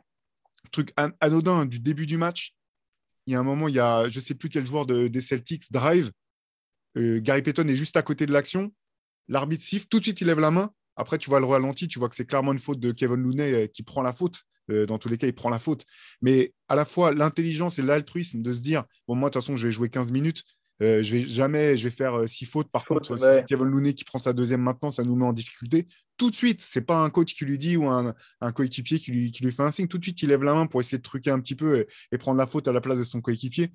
[0.75, 2.53] truc anodin du début du match.
[3.25, 5.07] Il y a un moment, il y a, je ne sais plus quel joueur de,
[5.07, 6.11] des Celtics drive.
[6.97, 8.71] Euh, Gary Payton est juste à côté de l'action.
[9.27, 9.87] L'arbitre siffle.
[9.87, 10.71] Tout de suite, il lève la main.
[10.95, 11.87] Après, tu vois le ralenti.
[11.87, 14.43] Tu vois que c'est clairement une faute de Kevin Looney euh, qui prend la faute.
[14.69, 15.85] Euh, dans tous les cas, il prend la faute.
[16.21, 19.55] Mais à la fois, l'intelligence et l'altruisme de se dire bon, moi, de toute façon,
[19.55, 20.43] je vais jouer 15 minutes.
[20.81, 22.69] Euh, je vais jamais, je vais faire euh, six fautes.
[22.69, 25.33] Par contre, si c'est Kevin Looney qui prend sa deuxième maintenant, ça nous met en
[25.33, 25.87] difficulté.
[26.17, 28.13] Tout de suite, c'est pas un coach qui lui dit ou un,
[28.53, 29.87] coéquipier qui lui, qui lui, fait un signe.
[29.87, 32.17] Tout de suite, il lève la main pour essayer de truquer un petit peu et,
[32.17, 33.71] prendre la faute à la place de son coéquipier.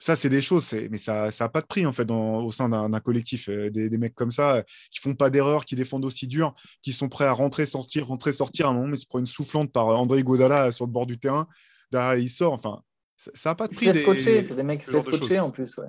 [0.00, 3.00] Ça, c'est des choses, mais ça n'a pas de prix en fait au sein d'un
[3.00, 3.48] collectif.
[3.48, 4.62] Euh, des, mecs comme ça
[4.92, 8.30] qui font pas d'erreur, qui défendent aussi dur, qui sont prêts à rentrer, sortir, rentrer,
[8.30, 8.68] sortir.
[8.68, 11.18] À un moment, mais se prend une soufflante par André Godala sur le bord du
[11.18, 11.48] terrain.
[11.90, 12.52] Derrière, il sort.
[12.52, 12.80] Enfin,
[13.16, 13.86] ça n'a pas de prix.
[13.86, 15.76] C'est des mecs qui se laissent coacher en plus.
[15.78, 15.88] Ouais.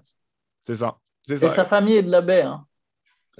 [0.70, 0.99] C'est ça.
[1.30, 2.43] Et sa famille est de la baie.
[2.43, 2.65] Hein.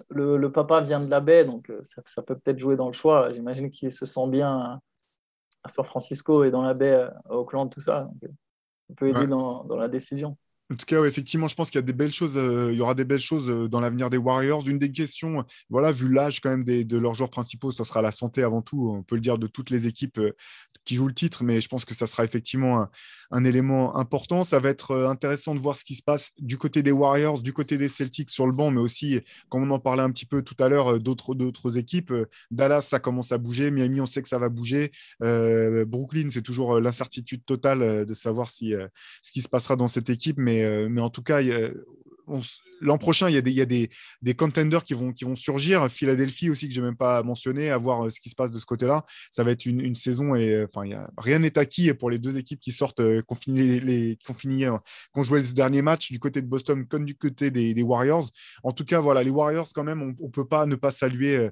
[0.10, 3.32] Le, papa vient de la baie, donc euh, ça, peut peut-être jouer dans le choix.
[3.34, 4.80] J'imagine qu'il se sent bien
[5.64, 8.04] à San Francisco et dans la baie à Auckland, tout ça.
[8.04, 10.38] Donc, euh, peut aider dans, la décision.
[10.72, 12.38] En tout cas, effectivement, je pense qu'il y a des belles choses.
[12.38, 14.68] Euh, il y aura des belles choses euh, dans l'avenir des Warriors.
[14.68, 18.12] Une des questions, voilà, vu l'âge quand même de leurs joueurs principaux, ça sera la
[18.12, 18.92] santé avant tout.
[18.96, 20.36] On peut le dire de toutes les équipes euh,
[20.86, 22.88] qui jouent le titre, mais je pense que ça sera effectivement
[23.32, 24.44] un, élément important.
[24.44, 27.54] Ça va être intéressant de voir ce qui se passe du côté des Warriors, du
[27.54, 30.42] côté des Celtics sur le banc, mais aussi, comme on en parlait un petit peu
[30.42, 32.14] tout à l'heure, d'autres d'autres équipes.
[32.50, 33.70] Dallas, ça commence à bouger.
[33.72, 34.92] Miami, on sait que ça va bouger.
[35.20, 38.74] Brooklyn, c'est toujours l'incertitude totale de savoir si
[39.22, 41.42] ce qui se passera dans cette équipe, mais euh, mais, en tout cas,
[42.82, 43.90] l'an prochain, il y a, des, il y a des,
[44.22, 45.90] des, contenders qui vont, qui vont surgir.
[45.90, 48.52] Philadelphie aussi, que je n'ai même pas mentionné, à voir euh, ce qui se passe
[48.52, 49.06] de ce côté-là.
[49.32, 52.60] Ça va être une, saison et euh, enfin, rien n'est acquis pour les deux équipes
[52.60, 57.16] qui sortent, qui ont fini, les, ce dernier match du côté de Boston comme du
[57.16, 58.30] côté des, Warriors.
[58.64, 61.50] En tout cas, voilà, les Warriors, quand même, on ne peut pas ne pas saluer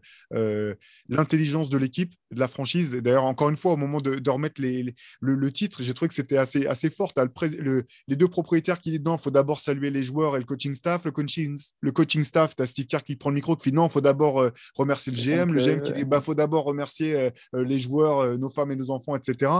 [1.10, 2.92] l'intelligence de l'équipe, de la franchise.
[2.94, 6.38] D'ailleurs, encore une fois, au moment de, remettre les, le, titre, j'ai trouvé que c'était
[6.38, 7.14] assez, assez fort.
[7.60, 10.46] Le, les deux propriétaires qui est dedans, il faut d'abord saluer les joueurs et le
[10.46, 11.06] coaching staff.
[11.06, 13.76] Le coaching, le coaching staff, tu as Steve Kerr qui prend le micro, qui dit
[13.76, 15.54] non, il faut d'abord euh, remercier le GM.
[15.54, 18.72] Le GM qui dit il bah, faut d'abord remercier euh, euh, les joueurs, nos femmes
[18.72, 19.52] et nos enfants, etc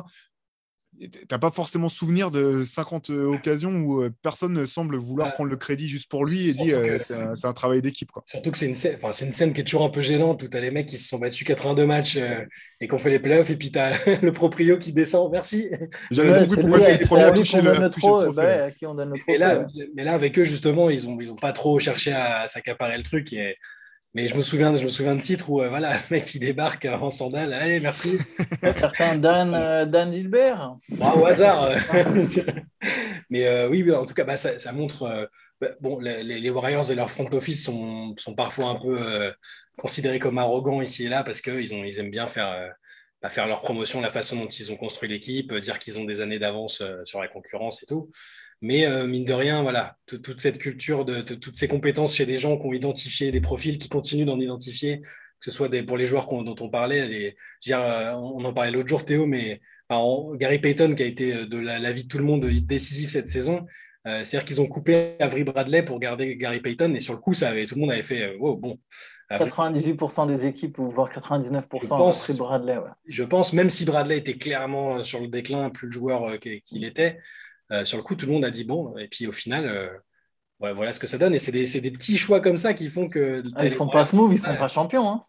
[1.00, 5.34] tu n'as pas forcément souvenir de 50 euh, occasions où euh, personne ne semble vouloir
[5.34, 8.10] prendre le crédit juste pour lui et dit euh, c'est un, travail d'équipe.
[8.26, 10.58] Surtout que c'est une, scène, une scène qui est toujours un peu gênante où tu
[10.58, 12.18] as les mecs qui se sont battus 82 matchs
[12.80, 13.92] et qui ont fait les playoffs et puis tu as
[14.22, 15.32] le proprio qui descend.
[15.32, 15.70] Merci.
[16.12, 18.74] J'avais compris pourquoi c'est le premier à toucher le, trophée.
[19.28, 22.48] et là, mais là, avec eux, justement, ils n'ont ils ont pas trop cherché à
[22.48, 23.34] s'accaparer le truc.
[23.34, 23.56] Et
[24.18, 26.40] mais je me souviens, je me souviens de titre où euh, voilà, le mec qui
[26.40, 27.54] débarque en sandales.
[27.54, 28.18] Allez, merci.
[28.74, 30.76] Certain Dan, euh, Dan Gilbert.
[30.90, 31.70] Bah, au hasard.
[33.30, 35.30] Mais euh, oui, en tout cas, bah, ça, montre.
[35.62, 39.34] Bah, bon, les, Warriors et leur front office sont, sont parfois un peu
[39.78, 42.74] considérés comme arrogants ici et là parce qu'ils ils aiment bien faire,
[43.30, 46.40] faire leur promotion, la façon dont ils ont construit l'équipe, dire qu'ils ont des années
[46.40, 48.10] d'avance sur la concurrence et tout.
[48.62, 52.38] Mais euh, mine de rien, voilà, toute cette culture, de, toutes ces compétences chez des
[52.38, 55.98] gens qui ont identifié des profils, qui continuent d'en identifier, que ce soit des, pour
[55.98, 57.34] les joueurs dont on parlait,
[57.70, 61.60] euh, on en parlait l'autre jour, Théo, mais Gary Payton, qui a été euh, de
[61.60, 63.66] la, vie de tout le monde décisif cette saison,
[64.06, 67.50] c'est-à-dire qu'ils ont coupé Avery Bradley pour garder Gary Payton, et sur le coup, ça
[67.50, 68.80] avait, tout le monde avait fait oh, bon.
[69.30, 72.80] 98% des équipes, voire 99%, c'est Bradley.
[73.06, 77.20] Je pense, même si Bradley était clairement sur le déclin, plus le joueur qu'il était,
[77.72, 80.74] euh, sur le coup, tout le monde a dit bon, et puis au final, euh,
[80.74, 81.34] voilà ce que ça donne.
[81.36, 83.44] Et c'est des, des, petits choix comme ça qui font que.
[83.56, 85.10] Ah, ils font pas ce move, ils sont pas champions.
[85.10, 85.24] Hein.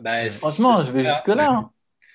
[0.00, 1.50] Bah, Franchement, je vais jusque-là.
[1.50, 1.70] Hein.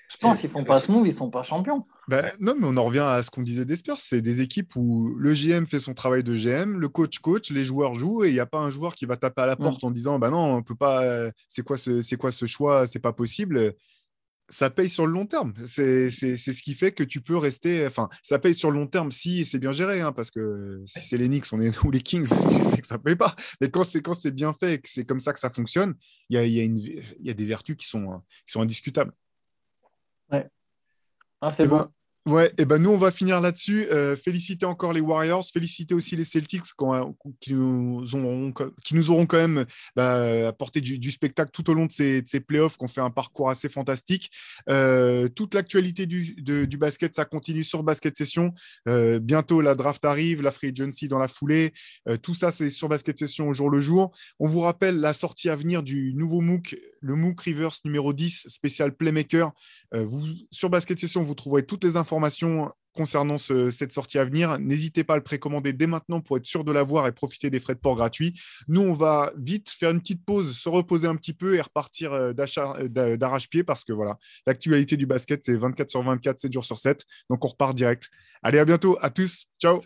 [0.09, 1.85] Je pense qu'ils font pas ce move, ils sont pas champions.
[2.07, 3.99] Ben, non, mais on en revient à ce qu'on disait des Spurs.
[3.99, 7.65] C'est des équipes où le GM fait son travail de GM, le coach coach, les
[7.65, 9.63] joueurs jouent et il n'y a pas un joueur qui va taper à la mm.
[9.63, 11.03] porte en disant bah non, on peut pas.
[11.03, 12.87] Euh, c'est quoi ce, c'est quoi ce choix?
[12.87, 13.73] C'est pas possible
[14.49, 15.53] ça paye sur le long terme.
[15.65, 17.85] C'est ce qui fait que tu peux rester.
[17.85, 21.01] Enfin, ça paye sur le long terme si c'est bien géré, hein, parce que si
[21.01, 22.25] c'est les Knicks on est, ou les Kings,
[22.69, 23.35] sais que ça paye pas.
[23.61, 25.95] Mais quand c'est bien fait et que c'est comme ça que ça fonctionne,
[26.29, 29.13] il y a, y, a y a, des vertus qui sont, qui sont indiscutables.
[30.31, 30.47] Ouais.
[31.41, 31.87] Ah, c'est bon.
[32.27, 33.87] Ouais, et ben nous on va finir là-dessus.
[33.89, 36.63] Euh, féliciter encore les Warriors, féliciter aussi les Celtics
[37.39, 38.51] qui, nous auront,
[39.25, 39.65] quand même
[39.95, 42.99] bah, apporté du, spectacle tout au long de ces, de ces playoffs, qui ont fait
[42.99, 44.29] un parcours assez fantastique.
[44.67, 48.53] Euh, toute l'actualité du, basket, ça continue sur Basket Session.
[48.89, 51.71] Euh, bientôt la draft arrive, la free agency dans la foulée.
[52.23, 54.11] tout ça c'est sur Basket Session au jour le jour.
[54.39, 58.47] On vous rappelle la sortie à venir du nouveau MOOC, le MOOC Reverse numéro 10
[58.49, 59.53] spécial Playmaker.
[60.51, 62.16] sur Basket Session, vous trouverez toutes les informations
[62.97, 64.59] concernant cette sortie à venir.
[64.59, 67.59] N'hésitez pas à le précommander dès maintenant pour être sûr de l'avoir et profiter des
[67.59, 68.33] frais de port gratuits.
[68.67, 72.11] Nous, on va vite faire une petite pause, se reposer un petit peu et repartir
[72.11, 76.65] euh, euh, d'arrache-pied parce que voilà, l'actualité du basket, c'est 24 sur 24, 7 jours
[76.65, 77.05] sur 7.
[77.29, 78.09] Donc, on repart direct.
[78.41, 78.97] Allez, à bientôt.
[78.99, 79.45] À tous.
[79.61, 79.79] Ciao.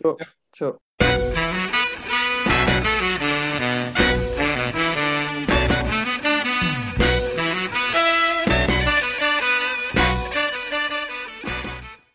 [0.54, 0.91] Ciao.